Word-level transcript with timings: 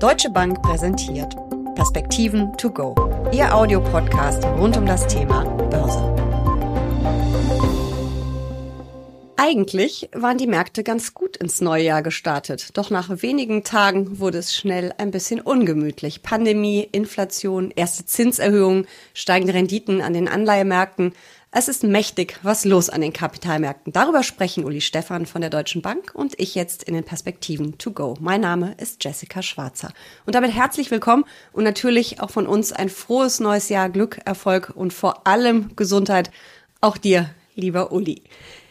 Deutsche 0.00 0.30
Bank 0.30 0.62
präsentiert 0.62 1.36
Perspektiven 1.74 2.56
to 2.56 2.70
go. 2.70 2.94
Ihr 3.32 3.54
Audiopodcast 3.54 4.42
rund 4.46 4.74
um 4.78 4.86
das 4.86 5.06
Thema 5.06 5.44
Börse. 5.44 6.00
Eigentlich 9.36 10.08
waren 10.14 10.38
die 10.38 10.46
Märkte 10.46 10.84
ganz 10.84 11.12
gut 11.12 11.36
ins 11.36 11.60
neue 11.60 11.84
Jahr 11.84 12.02
gestartet. 12.02 12.78
Doch 12.78 12.88
nach 12.88 13.10
wenigen 13.20 13.62
Tagen 13.62 14.20
wurde 14.20 14.38
es 14.38 14.56
schnell 14.56 14.94
ein 14.96 15.10
bisschen 15.10 15.38
ungemütlich. 15.38 16.22
Pandemie, 16.22 16.88
Inflation, 16.92 17.70
erste 17.70 18.06
Zinserhöhungen, 18.06 18.86
steigende 19.12 19.52
Renditen 19.52 20.00
an 20.00 20.14
den 20.14 20.28
Anleihemärkten. 20.28 21.12
Es 21.52 21.66
ist 21.66 21.82
mächtig 21.82 22.38
was 22.44 22.64
los 22.64 22.90
an 22.90 23.00
den 23.00 23.12
Kapitalmärkten. 23.12 23.92
Darüber 23.92 24.22
sprechen 24.22 24.64
Uli 24.64 24.80
Stephan 24.80 25.26
von 25.26 25.40
der 25.40 25.50
Deutschen 25.50 25.82
Bank 25.82 26.12
und 26.14 26.38
ich 26.38 26.54
jetzt 26.54 26.84
in 26.84 26.94
den 26.94 27.02
Perspektiven 27.02 27.76
to 27.76 27.90
go. 27.90 28.14
Mein 28.20 28.42
Name 28.42 28.76
ist 28.78 29.02
Jessica 29.02 29.42
Schwarzer. 29.42 29.92
Und 30.26 30.36
damit 30.36 30.54
herzlich 30.54 30.92
willkommen 30.92 31.24
und 31.52 31.64
natürlich 31.64 32.20
auch 32.20 32.30
von 32.30 32.46
uns 32.46 32.72
ein 32.72 32.88
frohes 32.88 33.40
neues 33.40 33.68
Jahr, 33.68 33.88
Glück, 33.88 34.20
Erfolg 34.24 34.70
und 34.76 34.92
vor 34.92 35.26
allem 35.26 35.74
Gesundheit. 35.74 36.30
Auch 36.80 36.96
dir, 36.96 37.30
lieber 37.56 37.90
Uli. 37.90 38.22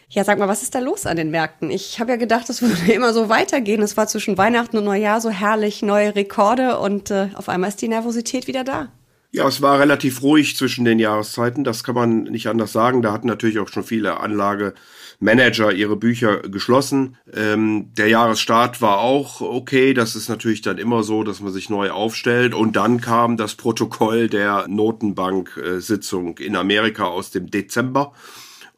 Ja, 0.08 0.24
sag 0.24 0.38
mal, 0.38 0.48
was 0.48 0.62
ist 0.62 0.74
da 0.74 0.78
los 0.78 1.04
an 1.04 1.18
den 1.18 1.30
Märkten? 1.30 1.70
Ich 1.70 2.00
habe 2.00 2.12
ja 2.12 2.16
gedacht, 2.16 2.48
es 2.48 2.62
würde 2.62 2.94
immer 2.94 3.12
so 3.12 3.28
weitergehen. 3.28 3.82
Es 3.82 3.98
war 3.98 4.06
zwischen 4.06 4.38
Weihnachten 4.38 4.78
und 4.78 4.84
Neujahr 4.84 5.20
so 5.20 5.28
herrlich, 5.28 5.82
neue 5.82 6.14
Rekorde 6.16 6.78
und 6.78 7.10
äh, 7.10 7.28
auf 7.34 7.50
einmal 7.50 7.68
ist 7.68 7.82
die 7.82 7.88
Nervosität 7.88 8.46
wieder 8.46 8.64
da. 8.64 8.88
Ja, 9.32 9.46
es 9.46 9.62
war 9.62 9.78
relativ 9.78 10.22
ruhig 10.22 10.56
zwischen 10.56 10.84
den 10.84 10.98
Jahreszeiten, 10.98 11.62
das 11.62 11.84
kann 11.84 11.94
man 11.94 12.24
nicht 12.24 12.48
anders 12.48 12.72
sagen. 12.72 13.00
Da 13.00 13.12
hatten 13.12 13.28
natürlich 13.28 13.60
auch 13.60 13.68
schon 13.68 13.84
viele 13.84 14.18
Anlagemanager 14.18 15.72
ihre 15.72 15.94
Bücher 15.94 16.40
geschlossen. 16.40 17.16
Ähm, 17.32 17.94
der 17.94 18.08
Jahresstart 18.08 18.82
war 18.82 18.98
auch 18.98 19.40
okay, 19.40 19.94
das 19.94 20.16
ist 20.16 20.28
natürlich 20.28 20.62
dann 20.62 20.78
immer 20.78 21.04
so, 21.04 21.22
dass 21.22 21.40
man 21.40 21.52
sich 21.52 21.70
neu 21.70 21.90
aufstellt. 21.90 22.54
Und 22.54 22.74
dann 22.74 23.00
kam 23.00 23.36
das 23.36 23.54
Protokoll 23.54 24.28
der 24.28 24.66
Notenbank-Sitzung 24.66 26.38
in 26.38 26.56
Amerika 26.56 27.04
aus 27.04 27.30
dem 27.30 27.52
Dezember. 27.52 28.12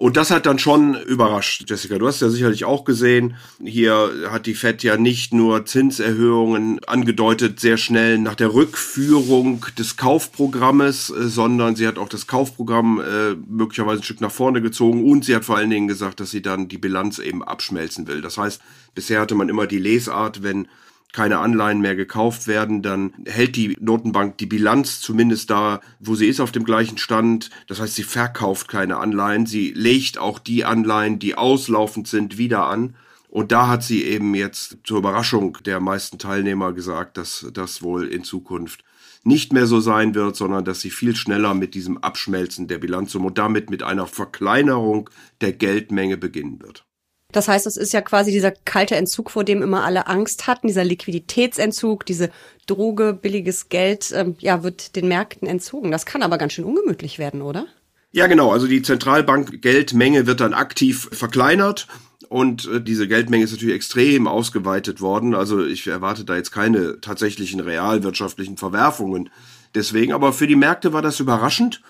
Und 0.02 0.16
das 0.16 0.32
hat 0.32 0.46
dann 0.46 0.58
schon 0.58 1.00
überrascht, 1.00 1.70
Jessica. 1.70 1.96
Du 1.96 2.08
hast 2.08 2.20
ja 2.20 2.28
sicherlich 2.28 2.64
auch 2.64 2.82
gesehen, 2.82 3.36
hier 3.64 4.10
hat 4.30 4.46
die 4.46 4.54
Fed 4.54 4.82
ja 4.82 4.96
nicht 4.96 5.32
nur 5.32 5.64
Zinserhöhungen 5.64 6.82
angedeutet, 6.88 7.60
sehr 7.60 7.76
schnell 7.76 8.18
nach 8.18 8.34
der 8.34 8.52
Rückführung 8.52 9.64
des 9.78 9.96
Kaufprogrammes, 9.96 11.10
äh, 11.10 11.28
sondern 11.28 11.76
sie 11.76 11.86
hat 11.86 11.98
auch 11.98 12.08
das 12.08 12.26
Kaufprogramm 12.26 13.00
äh, 13.00 13.36
möglicherweise 13.48 14.00
ein 14.00 14.02
Stück 14.02 14.20
nach 14.20 14.32
vorne 14.32 14.60
gezogen 14.60 15.08
und 15.08 15.24
sie 15.24 15.36
hat 15.36 15.44
vor 15.44 15.56
allen 15.56 15.70
Dingen 15.70 15.86
gesagt, 15.86 16.18
dass 16.18 16.32
sie 16.32 16.42
dann 16.42 16.66
die 16.66 16.78
Bilanz 16.78 17.20
eben 17.20 17.44
abschmelzen 17.44 18.08
will. 18.08 18.22
Das 18.22 18.38
heißt, 18.38 18.60
bisher 18.96 19.20
hatte 19.20 19.36
man 19.36 19.48
immer 19.48 19.68
die 19.68 19.78
Lesart, 19.78 20.42
wenn 20.42 20.66
keine 21.12 21.38
Anleihen 21.38 21.80
mehr 21.80 21.94
gekauft 21.94 22.46
werden, 22.46 22.82
dann 22.82 23.12
hält 23.26 23.56
die 23.56 23.76
Notenbank 23.80 24.38
die 24.38 24.46
Bilanz 24.46 25.00
zumindest 25.00 25.50
da, 25.50 25.80
wo 26.00 26.14
sie 26.14 26.26
ist, 26.26 26.40
auf 26.40 26.52
dem 26.52 26.64
gleichen 26.64 26.98
Stand. 26.98 27.50
Das 27.68 27.80
heißt, 27.80 27.94
sie 27.94 28.02
verkauft 28.02 28.68
keine 28.68 28.96
Anleihen, 28.96 29.46
sie 29.46 29.72
legt 29.72 30.18
auch 30.18 30.38
die 30.38 30.64
Anleihen, 30.64 31.18
die 31.18 31.34
auslaufend 31.34 32.08
sind, 32.08 32.38
wieder 32.38 32.66
an. 32.66 32.96
Und 33.28 33.52
da 33.52 33.68
hat 33.68 33.82
sie 33.82 34.04
eben 34.04 34.34
jetzt 34.34 34.78
zur 34.84 34.98
Überraschung 34.98 35.58
der 35.64 35.80
meisten 35.80 36.18
Teilnehmer 36.18 36.72
gesagt, 36.72 37.16
dass 37.16 37.46
das 37.52 37.82
wohl 37.82 38.08
in 38.08 38.24
Zukunft 38.24 38.84
nicht 39.24 39.52
mehr 39.52 39.66
so 39.66 39.80
sein 39.80 40.14
wird, 40.14 40.36
sondern 40.36 40.64
dass 40.64 40.80
sie 40.80 40.90
viel 40.90 41.14
schneller 41.16 41.54
mit 41.54 41.74
diesem 41.74 41.98
Abschmelzen 41.98 42.68
der 42.68 42.78
Bilanzsumme 42.78 43.28
und 43.28 43.38
damit 43.38 43.70
mit 43.70 43.82
einer 43.82 44.06
Verkleinerung 44.06 45.08
der 45.40 45.52
Geldmenge 45.52 46.16
beginnen 46.16 46.60
wird. 46.60 46.84
Das 47.32 47.48
heißt, 47.48 47.66
es 47.66 47.76
ist 47.76 47.92
ja 47.92 48.02
quasi 48.02 48.30
dieser 48.30 48.52
kalte 48.52 48.94
Entzug, 48.94 49.30
vor 49.30 49.42
dem 49.44 49.62
immer 49.62 49.84
alle 49.84 50.06
Angst 50.06 50.46
hatten, 50.46 50.68
dieser 50.68 50.84
Liquiditätsentzug, 50.84 52.06
diese 52.06 52.30
Droge, 52.66 53.18
billiges 53.20 53.68
Geld, 53.68 54.12
ähm, 54.14 54.36
ja, 54.38 54.62
wird 54.62 54.94
den 54.94 55.08
Märkten 55.08 55.48
entzogen. 55.48 55.90
Das 55.90 56.06
kann 56.06 56.22
aber 56.22 56.38
ganz 56.38 56.52
schön 56.52 56.64
ungemütlich 56.64 57.18
werden, 57.18 57.42
oder? 57.42 57.66
Ja, 58.12 58.26
genau. 58.26 58.52
Also 58.52 58.66
die 58.66 58.82
Zentralbank-Geldmenge 58.82 60.26
wird 60.26 60.40
dann 60.40 60.52
aktiv 60.52 61.08
verkleinert. 61.12 61.88
Und 62.28 62.68
äh, 62.68 62.80
diese 62.80 63.08
Geldmenge 63.08 63.44
ist 63.44 63.52
natürlich 63.52 63.74
extrem 63.74 64.26
ausgeweitet 64.26 65.00
worden. 65.00 65.34
Also 65.34 65.64
ich 65.64 65.86
erwarte 65.86 66.24
da 66.24 66.36
jetzt 66.36 66.52
keine 66.52 67.00
tatsächlichen 67.00 67.60
realwirtschaftlichen 67.60 68.58
Verwerfungen. 68.58 69.30
Deswegen, 69.74 70.12
aber 70.12 70.32
für 70.32 70.46
die 70.46 70.56
Märkte 70.56 70.92
war 70.92 71.02
das 71.02 71.20
überraschend 71.20 71.82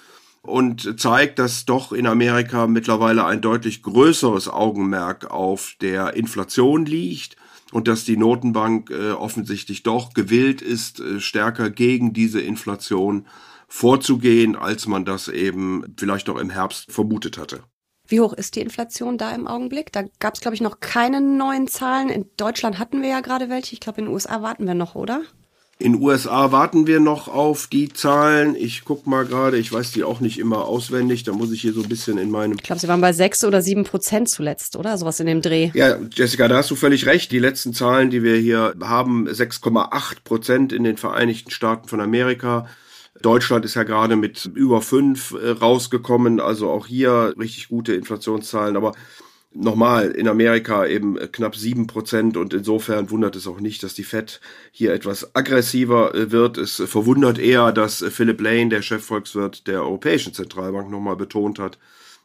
und 0.42 1.00
zeigt, 1.00 1.38
dass 1.38 1.64
doch 1.64 1.92
in 1.92 2.06
Amerika 2.06 2.66
mittlerweile 2.66 3.24
ein 3.24 3.40
deutlich 3.40 3.82
größeres 3.82 4.48
Augenmerk 4.48 5.30
auf 5.30 5.74
der 5.80 6.14
Inflation 6.14 6.84
liegt 6.84 7.36
und 7.70 7.88
dass 7.88 8.04
die 8.04 8.16
Notenbank 8.16 8.90
äh, 8.90 9.12
offensichtlich 9.12 9.82
doch 9.82 10.12
gewillt 10.12 10.60
ist, 10.60 11.00
äh, 11.00 11.20
stärker 11.20 11.70
gegen 11.70 12.12
diese 12.12 12.40
Inflation 12.40 13.26
vorzugehen, 13.68 14.56
als 14.56 14.86
man 14.86 15.04
das 15.04 15.28
eben 15.28 15.94
vielleicht 15.96 16.26
noch 16.26 16.36
im 16.36 16.50
Herbst 16.50 16.92
vermutet 16.92 17.38
hatte. 17.38 17.62
Wie 18.06 18.20
hoch 18.20 18.34
ist 18.34 18.56
die 18.56 18.60
Inflation 18.60 19.16
da 19.16 19.30
im 19.30 19.46
Augenblick? 19.46 19.92
Da 19.92 20.02
gab 20.18 20.34
es, 20.34 20.40
glaube 20.40 20.54
ich, 20.54 20.60
noch 20.60 20.80
keine 20.80 21.20
neuen 21.20 21.68
Zahlen. 21.68 22.10
In 22.10 22.26
Deutschland 22.36 22.78
hatten 22.78 23.00
wir 23.00 23.08
ja 23.08 23.20
gerade 23.20 23.48
welche. 23.48 23.72
Ich 23.72 23.80
glaube, 23.80 24.00
in 24.00 24.06
den 24.06 24.14
USA 24.14 24.42
warten 24.42 24.66
wir 24.66 24.74
noch, 24.74 24.94
oder? 24.94 25.22
In 25.78 26.00
USA 26.00 26.52
warten 26.52 26.86
wir 26.86 27.00
noch 27.00 27.26
auf 27.26 27.66
die 27.66 27.88
Zahlen. 27.88 28.54
Ich 28.54 28.84
guck 28.84 29.06
mal 29.06 29.24
gerade, 29.24 29.58
ich 29.58 29.72
weiß 29.72 29.90
die 29.92 30.04
auch 30.04 30.20
nicht 30.20 30.38
immer 30.38 30.64
auswendig. 30.66 31.24
Da 31.24 31.32
muss 31.32 31.50
ich 31.50 31.60
hier 31.60 31.72
so 31.72 31.82
ein 31.82 31.88
bisschen 31.88 32.18
in 32.18 32.30
meinem. 32.30 32.52
Ich 32.52 32.62
glaube, 32.62 32.80
sie 32.80 32.86
waren 32.86 33.00
bei 33.00 33.12
sechs 33.12 33.44
oder 33.44 33.62
sieben 33.62 33.82
Prozent 33.82 34.28
zuletzt, 34.28 34.76
oder? 34.76 34.96
Sowas 34.96 35.18
in 35.18 35.26
dem 35.26 35.42
Dreh. 35.42 35.70
Ja, 35.74 35.98
Jessica, 36.12 36.46
da 36.46 36.58
hast 36.58 36.70
du 36.70 36.76
völlig 36.76 37.06
recht. 37.06 37.32
Die 37.32 37.40
letzten 37.40 37.74
Zahlen, 37.74 38.10
die 38.10 38.22
wir 38.22 38.36
hier 38.36 38.74
haben, 38.80 39.26
6,8 39.26 40.18
Prozent 40.22 40.72
in 40.72 40.84
den 40.84 40.96
Vereinigten 40.96 41.50
Staaten 41.50 41.88
von 41.88 42.00
Amerika. 42.00 42.68
Deutschland 43.20 43.64
ist 43.64 43.74
ja 43.74 43.82
gerade 43.82 44.16
mit 44.16 44.50
über 44.54 44.82
fünf 44.82 45.32
äh, 45.32 45.50
rausgekommen, 45.50 46.40
also 46.40 46.70
auch 46.70 46.86
hier 46.86 47.34
richtig 47.38 47.68
gute 47.68 47.94
Inflationszahlen. 47.94 48.76
Aber 48.76 48.92
nochmal 49.54 50.10
in 50.10 50.28
Amerika 50.28 50.86
eben 50.86 51.16
knapp 51.32 51.56
sieben 51.56 51.86
Prozent 51.86 52.36
und 52.36 52.54
insofern 52.54 53.10
wundert 53.10 53.36
es 53.36 53.46
auch 53.46 53.60
nicht, 53.60 53.82
dass 53.82 53.94
die 53.94 54.04
Fed 54.04 54.40
hier 54.70 54.92
etwas 54.92 55.34
aggressiver 55.34 56.14
äh, 56.14 56.30
wird. 56.30 56.58
Es 56.58 56.82
verwundert 56.86 57.38
eher, 57.38 57.72
dass 57.72 58.04
Philip 58.10 58.40
Lane, 58.40 58.68
der 58.68 58.82
Chefvolkswirt 58.82 59.66
der 59.66 59.82
Europäischen 59.82 60.32
Zentralbank, 60.32 60.90
nochmal 60.90 61.16
betont 61.16 61.58
hat, 61.58 61.78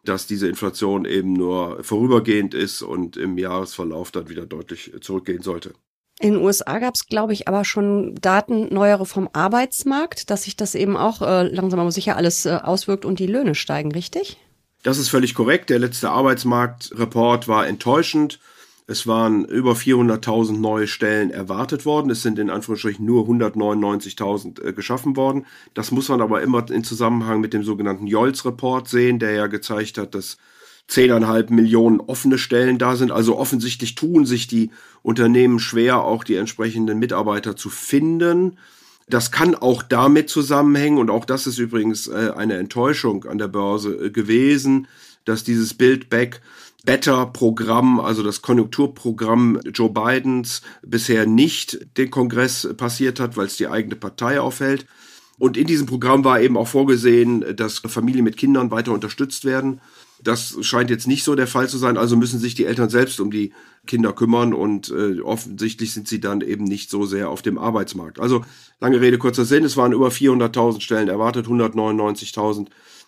dass 0.04 0.28
diese 0.28 0.48
Inflation 0.48 1.06
eben 1.06 1.34
nur 1.34 1.84
vorübergehend 1.84 2.54
ist 2.54 2.82
und 2.82 3.18
im 3.18 3.38
Jahresverlauf 3.38 4.12
dann 4.12 4.30
wieder 4.30 4.46
deutlich 4.46 4.94
zurückgehen 5.02 5.42
sollte. 5.42 5.74
In 6.20 6.34
den 6.34 6.44
USA 6.44 6.80
gab 6.80 6.96
es, 6.96 7.06
glaube 7.06 7.34
ich, 7.34 7.48
aber 7.48 7.64
schon 7.64 8.16
Daten 8.16 8.74
neuere 8.74 9.06
vom 9.06 9.30
Arbeitsmarkt, 9.34 10.32
dass 10.32 10.44
sich 10.44 10.56
das 10.56 10.74
eben 10.74 10.98
auch 10.98 11.22
äh, 11.22 11.44
langsam 11.44 11.80
aber 11.80 11.92
sicher 11.92 12.18
alles 12.18 12.46
äh, 12.48 12.58
auswirkt 12.64 13.06
und 13.06 13.20
die 13.20 13.28
Löhne 13.28 13.54
steigen, 13.54 13.92
richtig? 13.92 14.38
Das 14.84 14.98
ist 14.98 15.10
völlig 15.10 15.34
korrekt. 15.36 15.70
Der 15.70 15.80
letzte 15.80 16.10
Arbeitsmarktreport 16.10 17.48
war 17.48 17.68
enttäuschend. 17.68 18.40
Es 18.90 19.06
waren 19.06 19.44
über 19.44 19.74
400.000 19.74 20.60
neue 20.60 20.88
Stellen 20.88 21.30
erwartet 21.30 21.86
worden. 21.86 22.10
Es 22.10 22.22
sind 22.22 22.40
in 22.40 22.50
Anführungsstrichen 22.50 23.06
nur 23.06 23.26
199.000 23.28 24.64
äh, 24.64 24.72
geschaffen 24.72 25.18
worden. 25.18 25.46
Das 25.74 25.92
muss 25.92 26.08
man 26.08 26.22
aber 26.22 26.42
immer 26.42 26.70
in 26.72 26.86
Zusammenhang 26.86 27.42
mit 27.42 27.54
dem 27.54 27.64
sogenannten 27.64 28.08
Jolz-Report 28.08 28.88
sehen, 28.88 29.20
der 29.20 29.32
ja 29.32 29.48
gezeigt 29.48 29.98
hat, 29.98 30.16
dass 30.16 30.38
10,5 30.90 31.52
Millionen 31.52 32.00
offene 32.00 32.38
Stellen 32.38 32.78
da 32.78 32.96
sind. 32.96 33.12
Also 33.12 33.38
offensichtlich 33.38 33.96
tun 33.96 34.26
sich 34.26 34.48
die 34.48 34.72
Unternehmen 35.02 35.60
schwer, 35.60 36.04
auch 36.04 36.24
die 36.24 36.36
entsprechenden 36.36 36.98
Mitarbeiter 36.98 37.58
zu 37.58 37.70
finden. 37.70 38.58
Das 39.10 39.32
kann 39.32 39.56
auch 39.56 39.84
damit 39.84 40.30
zusammenhängen, 40.30 40.98
und 40.98 41.10
auch 41.10 41.24
das 41.24 41.48
ist 41.48 41.60
übrigens 41.60 42.08
äh, 42.08 42.32
eine 42.36 42.58
Enttäuschung 42.58 43.24
an 43.26 43.38
der 43.38 43.48
Börse 43.48 43.94
äh, 43.94 44.10
gewesen, 44.10 44.88
dass 45.24 45.44
dieses 45.44 45.74
Build 45.74 46.10
Back 46.10 46.42
Better 46.86 47.26
Programm, 47.26 48.00
also 48.00 48.24
das 48.24 48.42
Konjunkturprogramm 48.42 49.60
Joe 49.74 49.90
Bidens, 49.90 50.62
bisher 50.82 51.26
nicht 51.26 51.98
den 51.98 52.12
Kongress 52.12 52.68
passiert 52.78 53.20
hat, 53.20 53.36
weil 53.36 53.48
es 53.48 53.58
die 53.58 53.68
eigene 53.68 53.96
Partei 53.96 54.40
aufhält. 54.40 54.86
Und 55.38 55.58
in 55.58 55.68
diesem 55.68 55.86
Programm 55.86 56.24
war 56.24 56.40
eben 56.40 56.58
auch 56.58 56.68
vorgesehen, 56.68 57.46
dass 57.56 57.80
Familien 57.80 58.24
mit 58.24 58.38
Kindern 58.38 58.72
weiter 58.72 58.94
unterstützt 58.94 59.46
werden. 59.46 59.82
Das 60.24 60.58
scheint 60.62 60.90
jetzt 60.90 61.08
nicht 61.08 61.24
so 61.24 61.36
der 61.36 61.48
Fall 61.48 61.70
zu 61.70 61.78
sein, 61.78 61.98
also 61.98 62.16
müssen 62.16 62.40
sich 62.40 62.56
die 62.56 62.66
Eltern 62.66 62.90
selbst 62.90 63.20
um 63.20 63.32
die 63.32 63.54
Kinder 63.88 64.14
kümmern 64.14 64.54
und 64.54 64.90
äh, 64.90 65.22
offensichtlich 65.22 65.94
sind 65.94 66.08
sie 66.08 66.20
dann 66.20 66.42
eben 66.42 66.66
nicht 66.66 66.90
so 66.90 67.06
sehr 67.06 67.30
auf 67.30 67.42
dem 67.42 67.58
Arbeitsmarkt. 67.58 68.20
Also 68.20 68.44
lange 68.80 69.02
Rede, 69.02 69.18
kurzer 69.18 69.46
Sinn, 69.46 69.64
es 69.64 69.78
waren 69.78 69.94
über 69.94 70.10
400.000 70.10 70.82
Stellen 70.82 71.08
erwartet, 71.08 71.48
199.000 71.48 72.68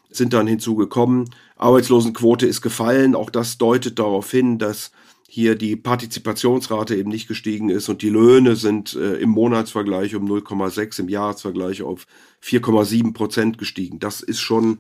sind 0.10 0.34
dann 0.34 0.48
hinzugekommen. 0.48 1.30
Arbeitslosenquote 1.58 2.48
ist 2.48 2.62
gefallen, 2.62 3.16
auch 3.16 3.30
das 3.30 3.58
deutet 3.58 4.00
darauf 4.00 4.32
hin, 4.32 4.58
dass 4.58 4.92
hier 5.28 5.56
die 5.56 5.76
Partizipationsrate 5.76 6.96
eben 6.96 7.12
nicht 7.12 7.28
gestiegen 7.28 7.70
ist 7.70 7.88
und 7.88 8.02
die 8.02 8.10
Löhne 8.10 8.56
sind 8.56 8.96
äh, 8.96 9.18
im 9.18 9.30
Monatsvergleich 9.30 10.16
um 10.16 10.26
0,6, 10.26 11.02
im 11.02 11.10
Jahresvergleich 11.10 11.84
auf 11.84 12.08
4,7 12.44 13.14
Prozent 13.14 13.60
gestiegen. 13.60 14.00
Das 14.00 14.22
ist 14.22 14.40
schon 14.40 14.80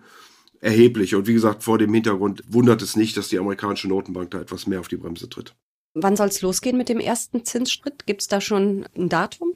erheblich. 0.59 1.13
Und 1.13 1.27
wie 1.27 1.33
gesagt, 1.33 1.63
vor 1.63 1.77
dem 1.77 1.93
Hintergrund 1.93 2.43
wundert 2.47 2.81
es 2.81 2.95
nicht, 2.95 3.15
dass 3.15 3.29
die 3.29 3.37
amerikanische 3.37 3.87
Notenbank 3.87 4.31
da 4.31 4.41
etwas 4.41 4.65
mehr 4.65 4.79
auf 4.79 4.87
die 4.87 4.97
Bremse 4.97 5.29
tritt. 5.29 5.55
Wann 6.01 6.15
soll 6.15 6.27
es 6.27 6.41
losgehen 6.41 6.77
mit 6.77 6.89
dem 6.89 6.99
ersten 6.99 7.45
Zinsschritt? 7.45 8.05
Gibt 8.05 8.21
es 8.21 8.27
da 8.27 8.41
schon 8.41 8.85
ein 8.95 9.09
Datum? 9.09 9.53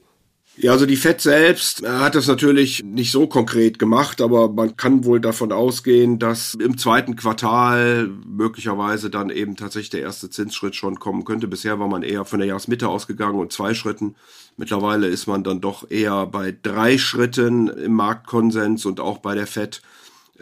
Ja, 0.56 0.72
also 0.72 0.86
die 0.86 0.98
FED 0.98 1.20
selbst 1.20 1.88
hat 1.88 2.14
das 2.14 2.28
natürlich 2.28 2.84
nicht 2.84 3.12
so 3.12 3.26
konkret 3.26 3.80
gemacht, 3.80 4.22
aber 4.22 4.50
man 4.50 4.78
kann 4.78 5.04
wohl 5.04 5.20
davon 5.20 5.52
ausgehen, 5.52 6.20
dass 6.20 6.54
im 6.54 6.78
zweiten 6.78 7.16
Quartal 7.16 8.08
möglicherweise 8.28 9.10
dann 9.10 9.32
eben 9.32 9.56
tatsächlich 9.56 9.90
der 9.90 10.02
erste 10.02 10.30
Zinsschritt 10.30 10.76
schon 10.76 11.00
kommen 11.00 11.26
könnte. 11.26 11.48
Bisher 11.48 11.80
war 11.80 11.88
man 11.88 12.04
eher 12.04 12.24
von 12.24 12.38
der 12.38 12.48
Jahresmitte 12.48 12.88
ausgegangen 12.88 13.40
und 13.40 13.52
zwei 13.52 13.74
Schritten. 13.74 14.16
Mittlerweile 14.56 15.08
ist 15.08 15.26
man 15.26 15.44
dann 15.44 15.60
doch 15.60 15.90
eher 15.90 16.28
bei 16.28 16.56
drei 16.62 17.00
Schritten 17.00 17.68
im 17.70 17.94
Marktkonsens 17.94 18.86
und 18.86 19.00
auch 19.00 19.18
bei 19.18 19.34
der 19.34 19.48
FED. 19.48 19.82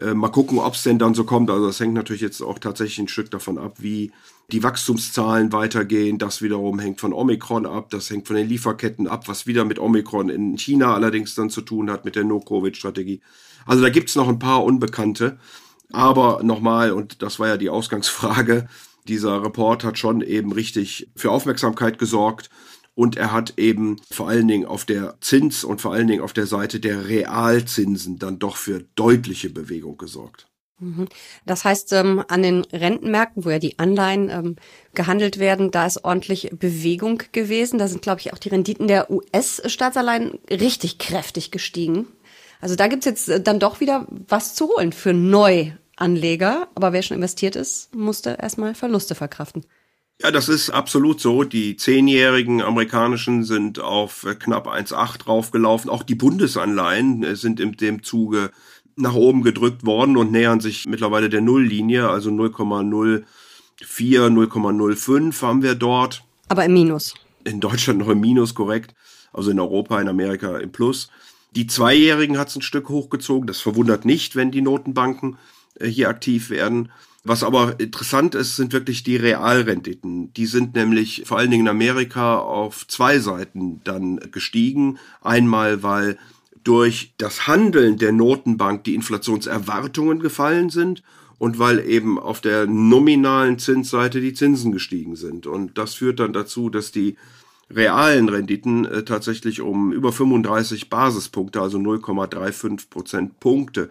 Äh, 0.01 0.15
mal 0.15 0.29
gucken, 0.29 0.57
ob 0.57 0.73
es 0.73 0.83
denn 0.83 0.97
dann 0.99 1.13
so 1.13 1.23
kommt. 1.23 1.49
Also 1.49 1.67
das 1.67 1.79
hängt 1.79 1.93
natürlich 1.93 2.21
jetzt 2.21 2.41
auch 2.41 2.57
tatsächlich 2.57 2.99
ein 2.99 3.07
Stück 3.07 3.29
davon 3.29 3.57
ab, 3.57 3.75
wie 3.77 4.11
die 4.51 4.63
Wachstumszahlen 4.63 5.53
weitergehen. 5.53 6.17
Das 6.17 6.41
wiederum 6.41 6.79
hängt 6.79 6.99
von 6.99 7.13
Omikron 7.13 7.65
ab, 7.65 7.89
das 7.91 8.09
hängt 8.09 8.27
von 8.27 8.35
den 8.35 8.49
Lieferketten 8.49 9.07
ab, 9.07 9.27
was 9.27 9.45
wieder 9.45 9.63
mit 9.63 9.79
Omikron 9.79 10.29
in 10.29 10.57
China 10.57 10.95
allerdings 10.95 11.35
dann 11.35 11.49
zu 11.49 11.61
tun 11.61 11.91
hat, 11.91 12.03
mit 12.03 12.15
der 12.15 12.23
No-Covid-Strategie. 12.23 13.21
Also 13.65 13.83
da 13.83 13.89
gibt's 13.89 14.15
noch 14.15 14.27
ein 14.27 14.39
paar 14.39 14.63
Unbekannte. 14.63 15.37
Aber 15.93 16.41
nochmal, 16.41 16.91
und 16.91 17.21
das 17.21 17.39
war 17.39 17.49
ja 17.49 17.57
die 17.57 17.69
Ausgangsfrage, 17.69 18.67
dieser 19.07 19.43
Report 19.43 19.83
hat 19.83 19.97
schon 19.97 20.21
eben 20.21 20.51
richtig 20.51 21.09
für 21.15 21.31
Aufmerksamkeit 21.31 21.99
gesorgt. 21.99 22.49
Und 22.93 23.15
er 23.15 23.31
hat 23.31 23.57
eben 23.57 24.01
vor 24.11 24.27
allen 24.27 24.47
Dingen 24.47 24.65
auf 24.65 24.85
der 24.85 25.15
Zins- 25.21 25.63
und 25.63 25.81
vor 25.81 25.93
allen 25.93 26.07
Dingen 26.07 26.21
auf 26.21 26.33
der 26.33 26.45
Seite 26.45 26.79
der 26.79 27.07
Realzinsen 27.07 28.19
dann 28.19 28.37
doch 28.37 28.57
für 28.57 28.83
deutliche 28.95 29.49
Bewegung 29.49 29.97
gesorgt. 29.97 30.47
Mhm. 30.81 31.07
Das 31.45 31.63
heißt, 31.63 31.93
ähm, 31.93 32.23
an 32.27 32.41
den 32.41 32.65
Rentenmärkten, 32.65 33.45
wo 33.45 33.49
ja 33.49 33.59
die 33.59 33.79
Anleihen 33.79 34.29
ähm, 34.29 34.55
gehandelt 34.93 35.39
werden, 35.39 35.71
da 35.71 35.85
ist 35.85 36.03
ordentlich 36.03 36.49
Bewegung 36.51 37.21
gewesen. 37.31 37.77
Da 37.77 37.87
sind, 37.87 38.01
glaube 38.01 38.19
ich, 38.19 38.33
auch 38.33 38.39
die 38.39 38.49
Renditen 38.49 38.87
der 38.87 39.09
US-Staatsanleihen 39.09 40.39
richtig 40.49 40.97
kräftig 40.97 41.51
gestiegen. 41.51 42.07
Also 42.61 42.75
da 42.75 42.87
gibt's 42.87 43.05
jetzt 43.05 43.29
äh, 43.29 43.39
dann 43.39 43.59
doch 43.59 43.79
wieder 43.79 44.07
was 44.09 44.55
zu 44.55 44.69
holen 44.69 44.91
für 44.91 45.13
Neuanleger. 45.13 46.67
Aber 46.73 46.93
wer 46.93 47.03
schon 47.03 47.15
investiert 47.15 47.55
ist, 47.55 47.93
musste 47.95 48.37
erstmal 48.41 48.73
Verluste 48.73 49.13
verkraften. 49.13 49.63
Ja, 50.23 50.29
das 50.29 50.49
ist 50.49 50.69
absolut 50.69 51.19
so. 51.19 51.43
Die 51.43 51.75
zehnjährigen 51.77 52.61
amerikanischen 52.61 53.43
sind 53.43 53.79
auf 53.79 54.23
äh, 54.23 54.35
knapp 54.35 54.67
1,8 54.67 55.17
draufgelaufen. 55.19 55.89
Auch 55.89 56.03
die 56.03 56.13
Bundesanleihen 56.15 57.23
äh, 57.23 57.35
sind 57.35 57.59
in 57.59 57.71
dem 57.71 58.03
Zuge 58.03 58.51
nach 58.95 59.15
oben 59.15 59.41
gedrückt 59.41 59.83
worden 59.83 60.17
und 60.17 60.31
nähern 60.31 60.59
sich 60.59 60.85
mittlerweile 60.85 61.29
der 61.29 61.41
Nulllinie, 61.41 62.07
also 62.09 62.29
0,04, 62.29 63.23
0,05 63.81 65.41
haben 65.41 65.63
wir 65.63 65.73
dort. 65.73 66.23
Aber 66.49 66.65
im 66.65 66.73
Minus. 66.73 67.15
In 67.43 67.59
Deutschland 67.59 67.99
noch 67.99 68.09
im 68.09 68.19
Minus, 68.19 68.53
korrekt. 68.53 68.93
Also 69.33 69.49
in 69.49 69.59
Europa, 69.59 69.99
in 69.99 70.07
Amerika 70.07 70.57
im 70.57 70.71
Plus. 70.71 71.09
Die 71.55 71.65
Zweijährigen 71.65 72.37
hat 72.37 72.49
es 72.49 72.55
ein 72.57 72.61
Stück 72.61 72.89
hochgezogen. 72.89 73.47
Das 73.47 73.59
verwundert 73.59 74.05
nicht, 74.05 74.35
wenn 74.35 74.51
die 74.51 74.61
Notenbanken 74.61 75.37
äh, 75.79 75.87
hier 75.87 76.09
aktiv 76.09 76.51
werden. 76.51 76.91
Was 77.23 77.43
aber 77.43 77.79
interessant 77.79 78.33
ist, 78.33 78.55
sind 78.55 78.73
wirklich 78.73 79.03
die 79.03 79.15
Realrenditen. 79.15 80.33
Die 80.33 80.47
sind 80.47 80.73
nämlich 80.73 81.23
vor 81.25 81.37
allen 81.37 81.51
Dingen 81.51 81.65
in 81.65 81.69
Amerika 81.69 82.39
auf 82.39 82.87
zwei 82.87 83.19
Seiten 83.19 83.81
dann 83.83 84.19
gestiegen. 84.31 84.97
Einmal, 85.21 85.83
weil 85.83 86.17
durch 86.63 87.13
das 87.17 87.47
Handeln 87.47 87.97
der 87.97 88.11
Notenbank 88.11 88.83
die 88.85 88.95
Inflationserwartungen 88.95 90.19
gefallen 90.19 90.69
sind 90.69 91.03
und 91.37 91.59
weil 91.59 91.79
eben 91.87 92.19
auf 92.19 92.41
der 92.41 92.65
nominalen 92.65 93.59
Zinsseite 93.59 94.19
die 94.19 94.33
Zinsen 94.33 94.71
gestiegen 94.71 95.15
sind. 95.15 95.45
Und 95.45 95.77
das 95.77 95.95
führt 95.95 96.19
dann 96.19 96.33
dazu, 96.33 96.69
dass 96.69 96.91
die 96.91 97.17
realen 97.69 98.29
Renditen 98.29 98.85
äh, 98.85 99.03
tatsächlich 99.03 99.61
um 99.61 99.93
über 99.93 100.11
35 100.11 100.89
Basispunkte, 100.89 101.61
also 101.61 101.77
0,35 101.77 102.89
Prozentpunkte 102.89 103.89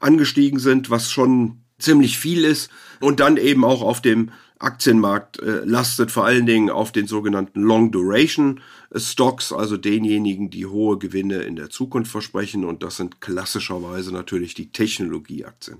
angestiegen 0.00 0.58
sind, 0.58 0.90
was 0.90 1.10
schon 1.10 1.61
ziemlich 1.82 2.18
viel 2.18 2.44
ist 2.44 2.70
und 3.00 3.20
dann 3.20 3.36
eben 3.36 3.64
auch 3.64 3.82
auf 3.82 4.00
dem 4.00 4.30
Aktienmarkt 4.58 5.40
äh, 5.40 5.64
lastet 5.64 6.10
vor 6.10 6.24
allen 6.24 6.46
Dingen 6.46 6.70
auf 6.70 6.92
den 6.92 7.06
sogenannten 7.06 7.62
Long 7.62 7.90
Duration 7.90 8.60
Stocks, 8.94 9.52
also 9.52 9.76
denjenigen, 9.76 10.50
die 10.50 10.66
hohe 10.66 10.98
Gewinne 10.98 11.42
in 11.42 11.56
der 11.56 11.70
Zukunft 11.70 12.10
versprechen 12.10 12.64
und 12.64 12.82
das 12.82 12.96
sind 12.96 13.20
klassischerweise 13.20 14.12
natürlich 14.12 14.54
die 14.54 14.70
Technologieaktien. 14.70 15.78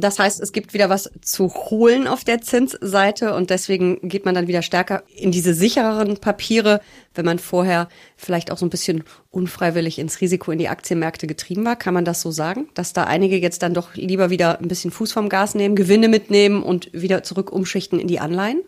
Das 0.00 0.18
heißt, 0.18 0.40
es 0.40 0.52
gibt 0.52 0.74
wieder 0.74 0.90
was 0.90 1.10
zu 1.22 1.48
holen 1.48 2.06
auf 2.06 2.24
der 2.24 2.40
Zinsseite 2.42 3.34
und 3.34 3.50
deswegen 3.50 4.08
geht 4.08 4.24
man 4.24 4.34
dann 4.34 4.46
wieder 4.46 4.62
stärker 4.62 5.04
in 5.08 5.30
diese 5.30 5.54
sichereren 5.54 6.18
Papiere, 6.18 6.80
wenn 7.14 7.24
man 7.24 7.38
vorher 7.38 7.88
vielleicht 8.16 8.50
auch 8.50 8.58
so 8.58 8.66
ein 8.66 8.70
bisschen 8.70 9.04
unfreiwillig 9.30 9.98
ins 9.98 10.20
Risiko 10.20 10.52
in 10.52 10.58
die 10.58 10.68
Aktienmärkte 10.68 11.26
getrieben 11.26 11.64
war. 11.64 11.76
Kann 11.76 11.94
man 11.94 12.04
das 12.04 12.20
so 12.20 12.30
sagen, 12.30 12.68
dass 12.74 12.92
da 12.92 13.04
einige 13.04 13.36
jetzt 13.36 13.62
dann 13.62 13.74
doch 13.74 13.94
lieber 13.94 14.30
wieder 14.30 14.58
ein 14.60 14.68
bisschen 14.68 14.90
Fuß 14.90 15.12
vom 15.12 15.28
Gas 15.28 15.54
nehmen, 15.54 15.76
Gewinne 15.76 16.08
mitnehmen 16.08 16.62
und 16.62 16.90
wieder 16.92 17.22
zurück 17.22 17.50
umschichten 17.50 17.98
in 17.98 18.08
die 18.08 18.20
Anleihen? 18.20 18.62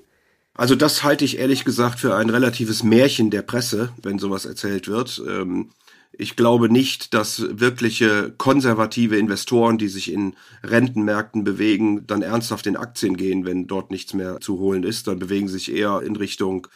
Also 0.54 0.74
das 0.74 1.04
halte 1.04 1.24
ich 1.24 1.38
ehrlich 1.38 1.64
gesagt 1.64 2.00
für 2.00 2.16
ein 2.16 2.30
relatives 2.30 2.82
Märchen 2.82 3.30
der 3.30 3.42
Presse, 3.42 3.90
wenn 4.02 4.18
sowas 4.18 4.44
erzählt 4.44 4.88
wird. 4.88 5.22
Ähm 5.28 5.70
ich 6.12 6.36
glaube 6.36 6.68
nicht, 6.68 7.14
dass 7.14 7.44
wirkliche 7.48 8.34
konservative 8.36 9.16
Investoren, 9.16 9.78
die 9.78 9.88
sich 9.88 10.12
in 10.12 10.34
Rentenmärkten 10.64 11.44
bewegen, 11.44 12.06
dann 12.06 12.22
ernsthaft 12.22 12.66
in 12.66 12.76
Aktien 12.76 13.16
gehen, 13.16 13.44
wenn 13.44 13.66
dort 13.66 13.90
nichts 13.90 14.14
mehr 14.14 14.40
zu 14.40 14.58
holen 14.58 14.82
ist. 14.82 15.06
Dann 15.06 15.18
bewegen 15.18 15.48
sie 15.48 15.54
sich 15.54 15.72
eher 15.72 16.02
in 16.02 16.16
Richtung 16.16 16.66